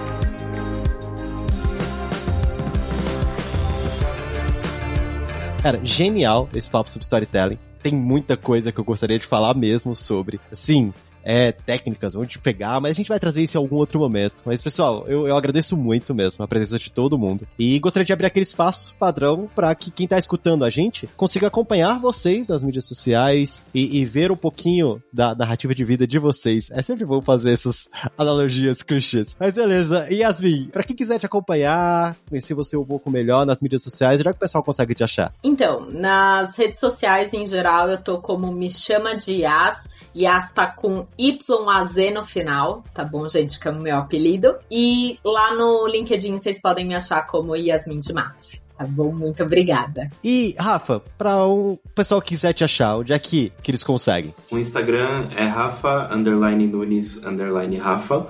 Cara, 5.61 5.79
genial 5.83 6.49
esse 6.55 6.69
papo 6.69 6.89
sobre 6.89 7.03
storytelling. 7.03 7.59
Tem 7.83 7.93
muita 7.93 8.35
coisa 8.35 8.71
que 8.71 8.79
eu 8.79 8.83
gostaria 8.83 9.19
de 9.19 9.25
falar 9.25 9.53
mesmo 9.53 9.95
sobre. 9.95 10.39
Sim, 10.51 10.91
é, 11.23 11.51
técnicas, 11.51 12.15
onde 12.15 12.39
pegar, 12.39 12.79
mas 12.79 12.91
a 12.91 12.95
gente 12.95 13.09
vai 13.09 13.19
trazer 13.19 13.41
isso 13.41 13.57
em 13.57 13.61
algum 13.61 13.75
outro 13.75 13.99
momento. 13.99 14.41
Mas, 14.45 14.61
pessoal, 14.61 15.05
eu, 15.07 15.27
eu 15.27 15.35
agradeço 15.35 15.77
muito 15.77 16.13
mesmo 16.13 16.43
a 16.43 16.47
presença 16.47 16.79
de 16.79 16.91
todo 16.91 17.17
mundo. 17.17 17.47
E 17.57 17.79
gostaria 17.79 18.05
de 18.05 18.13
abrir 18.13 18.27
aquele 18.27 18.43
espaço 18.43 18.95
padrão 18.99 19.47
para 19.53 19.73
que 19.75 19.91
quem 19.91 20.07
tá 20.07 20.17
escutando 20.17 20.65
a 20.65 20.69
gente 20.69 21.07
consiga 21.15 21.47
acompanhar 21.47 21.99
vocês 21.99 22.49
nas 22.49 22.63
mídias 22.63 22.85
sociais 22.85 23.63
e, 23.73 23.99
e, 23.99 24.05
ver 24.05 24.31
um 24.31 24.35
pouquinho 24.35 25.01
da 25.11 25.35
narrativa 25.35 25.73
de 25.73 25.83
vida 25.83 26.07
de 26.07 26.19
vocês. 26.19 26.69
É 26.71 26.81
sempre 26.81 27.05
bom 27.05 27.21
fazer 27.21 27.53
essas 27.53 27.89
analogias 28.17 28.81
clichês. 28.81 29.35
Mas 29.39 29.55
beleza, 29.55 30.07
Yasmin, 30.11 30.69
pra 30.71 30.83
quem 30.83 30.95
quiser 30.95 31.19
te 31.19 31.25
acompanhar, 31.25 32.15
conhecer 32.29 32.53
você 32.53 32.75
um 32.77 32.85
pouco 32.85 33.09
melhor 33.09 33.45
nas 33.45 33.61
mídias 33.61 33.83
sociais, 33.83 34.21
já 34.21 34.31
que 34.31 34.37
o 34.37 34.39
pessoal 34.39 34.63
consegue 34.63 34.93
te 34.93 35.03
achar? 35.03 35.33
Então, 35.43 35.89
nas 35.89 36.57
redes 36.57 36.79
sociais 36.79 37.33
em 37.33 37.45
geral, 37.45 37.89
eu 37.89 38.01
tô 38.01 38.19
como 38.19 38.51
Me 38.51 38.69
Chama 38.69 39.15
de 39.15 39.33
Yas. 39.41 39.87
Yas 40.15 40.51
tá 40.51 40.67
com 40.67 41.07
YAZ 41.19 42.13
no 42.13 42.23
final, 42.23 42.83
tá 42.93 43.03
bom, 43.03 43.27
gente? 43.27 43.59
Que 43.59 43.67
é 43.67 43.71
o 43.71 43.79
meu 43.79 43.97
apelido. 43.97 44.55
E 44.69 45.19
lá 45.23 45.53
no 45.55 45.87
LinkedIn 45.87 46.37
vocês 46.37 46.61
podem 46.61 46.85
me 46.85 46.95
achar 46.95 47.25
como 47.27 47.55
Yasmin 47.55 47.99
de 47.99 48.13
Matos. 48.13 48.61
Tá 48.77 48.85
bom? 48.87 49.11
Muito 49.11 49.43
obrigada. 49.43 50.09
E, 50.23 50.55
Rafa, 50.57 51.01
para 51.17 51.45
um 51.47 51.77
pessoal 51.93 52.21
que 52.21 52.29
quiser 52.29 52.53
te 52.53 52.63
achar, 52.63 52.97
onde 52.97 53.13
é 53.13 53.19
que, 53.19 53.51
que 53.61 53.69
eles 53.69 53.83
conseguem? 53.83 54.33
O 54.49 54.57
Instagram 54.57 55.29
é 55.35 55.45
Rafa, 55.45 56.09
underline 56.11 56.65
Nunes, 56.65 57.23
underline 57.23 57.77
Rafa. 57.77 58.27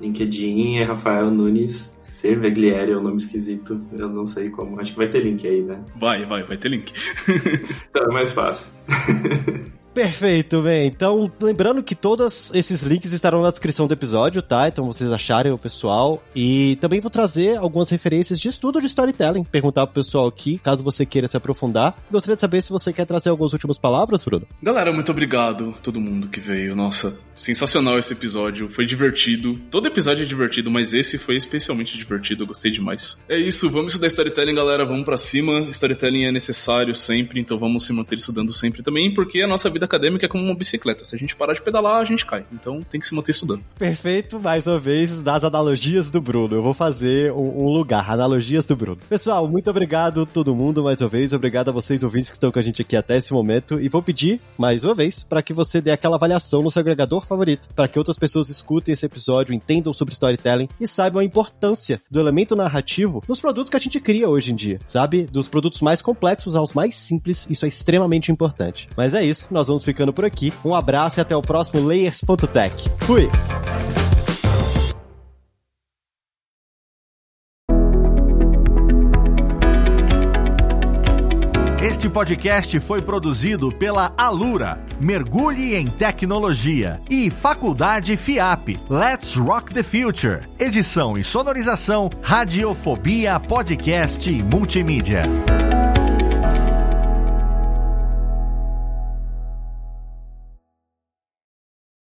LinkedIn 0.00 0.78
é 0.78 0.84
Rafael 0.84 1.30
Nunes 1.30 1.94
Cerveglieri 2.24 2.92
é 2.92 2.96
um 2.96 3.02
nome 3.02 3.18
esquisito, 3.18 3.78
eu 3.92 4.08
não 4.08 4.24
sei 4.24 4.48
como. 4.48 4.80
Acho 4.80 4.92
que 4.92 4.96
vai 4.96 5.08
ter 5.08 5.22
link 5.22 5.46
aí, 5.46 5.60
né? 5.60 5.84
Vai, 5.94 6.24
vai, 6.24 6.42
vai 6.42 6.56
ter 6.56 6.70
link. 6.70 6.90
então 7.90 8.02
é 8.02 8.12
mais 8.14 8.32
fácil. 8.32 8.72
Perfeito, 9.94 10.60
bem. 10.60 10.88
Então, 10.88 11.30
lembrando 11.40 11.82
que 11.82 11.94
todos 11.94 12.52
esses 12.52 12.82
links 12.82 13.12
estarão 13.12 13.42
na 13.42 13.50
descrição 13.50 13.86
do 13.86 13.94
episódio, 13.94 14.42
tá? 14.42 14.66
Então 14.66 14.84
vocês 14.86 15.10
acharem 15.12 15.52
o 15.52 15.58
pessoal. 15.58 16.20
E 16.34 16.76
também 16.80 17.00
vou 17.00 17.10
trazer 17.10 17.56
algumas 17.56 17.88
referências 17.90 18.40
de 18.40 18.48
estudo 18.48 18.80
de 18.80 18.86
storytelling. 18.86 19.44
Perguntar 19.44 19.86
pro 19.86 20.02
pessoal 20.02 20.26
aqui, 20.26 20.58
caso 20.58 20.82
você 20.82 21.06
queira 21.06 21.28
se 21.28 21.36
aprofundar. 21.36 21.96
Gostaria 22.10 22.34
de 22.34 22.40
saber 22.40 22.60
se 22.60 22.70
você 22.70 22.92
quer 22.92 23.06
trazer 23.06 23.30
algumas 23.30 23.52
últimas 23.52 23.78
palavras, 23.78 24.24
Bruno. 24.24 24.46
Galera, 24.60 24.92
muito 24.92 25.12
obrigado 25.12 25.74
todo 25.80 26.00
mundo 26.00 26.26
que 26.26 26.40
veio. 26.40 26.74
Nossa, 26.74 27.16
sensacional 27.36 27.96
esse 27.96 28.12
episódio. 28.12 28.68
Foi 28.68 28.84
divertido. 28.84 29.58
Todo 29.70 29.86
episódio 29.86 30.24
é 30.24 30.26
divertido, 30.26 30.70
mas 30.70 30.92
esse 30.92 31.18
foi 31.18 31.36
especialmente 31.36 31.96
divertido. 31.96 32.42
Eu 32.42 32.48
gostei 32.48 32.72
demais. 32.72 33.22
É 33.28 33.38
isso, 33.38 33.70
vamos 33.70 33.92
estudar 33.92 34.08
storytelling, 34.08 34.54
galera. 34.54 34.84
Vamos 34.84 35.04
para 35.04 35.16
cima. 35.16 35.60
Storytelling 35.70 36.24
é 36.24 36.32
necessário 36.32 36.94
sempre, 36.96 37.40
então 37.40 37.56
vamos 37.56 37.84
se 37.84 37.92
manter 37.92 38.16
estudando 38.16 38.52
sempre 38.52 38.82
também, 38.82 39.14
porque 39.14 39.40
a 39.40 39.46
nossa 39.46 39.70
vida 39.70 39.83
acadêmica 39.84 40.26
é 40.26 40.28
como 40.28 40.44
uma 40.44 40.54
bicicleta. 40.54 41.04
Se 41.04 41.14
a 41.14 41.18
gente 41.18 41.36
parar 41.36 41.54
de 41.54 41.62
pedalar, 41.62 42.00
a 42.00 42.04
gente 42.04 42.24
cai. 42.24 42.44
Então 42.52 42.80
tem 42.82 43.00
que 43.00 43.06
se 43.06 43.14
manter 43.14 43.30
estudando. 43.30 43.62
Perfeito, 43.78 44.40
mais 44.40 44.66
uma 44.66 44.78
vez, 44.78 45.20
das 45.20 45.44
analogias 45.44 46.10
do 46.10 46.20
Bruno. 46.20 46.56
Eu 46.56 46.62
vou 46.62 46.74
fazer 46.74 47.32
um, 47.32 47.66
um 47.66 47.68
lugar, 47.68 48.10
analogias 48.10 48.64
do 48.66 48.76
Bruno. 48.76 48.98
Pessoal, 49.08 49.48
muito 49.48 49.70
obrigado 49.70 50.26
todo 50.26 50.54
mundo 50.54 50.82
mais 50.82 51.00
uma 51.00 51.08
vez. 51.08 51.32
Obrigado 51.32 51.68
a 51.68 51.72
vocês 51.72 52.02
ouvintes 52.02 52.30
que 52.30 52.36
estão 52.36 52.50
com 52.50 52.58
a 52.58 52.62
gente 52.62 52.82
aqui 52.82 52.96
até 52.96 53.16
esse 53.16 53.32
momento. 53.32 53.80
E 53.80 53.88
vou 53.88 54.02
pedir, 54.02 54.40
mais 54.58 54.84
uma 54.84 54.94
vez, 54.94 55.24
para 55.24 55.42
que 55.42 55.52
você 55.52 55.80
dê 55.80 55.90
aquela 55.90 56.16
avaliação 56.16 56.62
no 56.62 56.70
seu 56.70 56.80
agregador 56.80 57.26
favorito, 57.26 57.68
para 57.74 57.88
que 57.88 57.98
outras 57.98 58.18
pessoas 58.18 58.48
escutem 58.48 58.92
esse 58.92 59.06
episódio, 59.06 59.54
entendam 59.54 59.92
sobre 59.92 60.14
storytelling 60.14 60.68
e 60.80 60.86
saibam 60.86 61.20
a 61.20 61.24
importância 61.24 62.00
do 62.10 62.20
elemento 62.20 62.56
narrativo 62.56 63.22
nos 63.28 63.40
produtos 63.40 63.70
que 63.70 63.76
a 63.76 63.80
gente 63.80 64.00
cria 64.00 64.28
hoje 64.28 64.52
em 64.52 64.56
dia, 64.56 64.80
sabe? 64.86 65.22
Dos 65.22 65.48
produtos 65.48 65.80
mais 65.80 66.00
complexos 66.00 66.54
aos 66.54 66.72
mais 66.72 66.94
simples, 66.94 67.46
isso 67.50 67.64
é 67.64 67.68
extremamente 67.68 68.30
importante. 68.30 68.88
Mas 68.96 69.14
é 69.14 69.24
isso, 69.24 69.48
nós 69.50 69.68
vamos 69.74 69.84
ficando 69.84 70.12
por 70.12 70.24
aqui. 70.24 70.52
Um 70.64 70.74
abraço 70.74 71.18
e 71.18 71.22
até 71.22 71.36
o 71.36 71.42
próximo 71.42 71.84
Layers.tech. 71.86 72.90
Fui! 73.00 73.28
Este 81.82 82.08
podcast 82.08 82.80
foi 82.80 83.02
produzido 83.02 83.70
pela 83.70 84.12
Alura, 84.16 84.82
Mergulhe 85.00 85.74
em 85.74 85.86
Tecnologia, 85.86 87.00
e 87.10 87.30
Faculdade 87.30 88.16
FIAP, 88.16 88.78
Let's 88.88 89.36
Rock 89.36 89.72
the 89.72 89.82
Future. 89.82 90.48
Edição 90.58 91.18
e 91.18 91.24
sonorização, 91.24 92.10
Radiofobia 92.22 93.38
Podcast 93.38 94.30
e 94.30 94.42
Multimídia. 94.42 95.22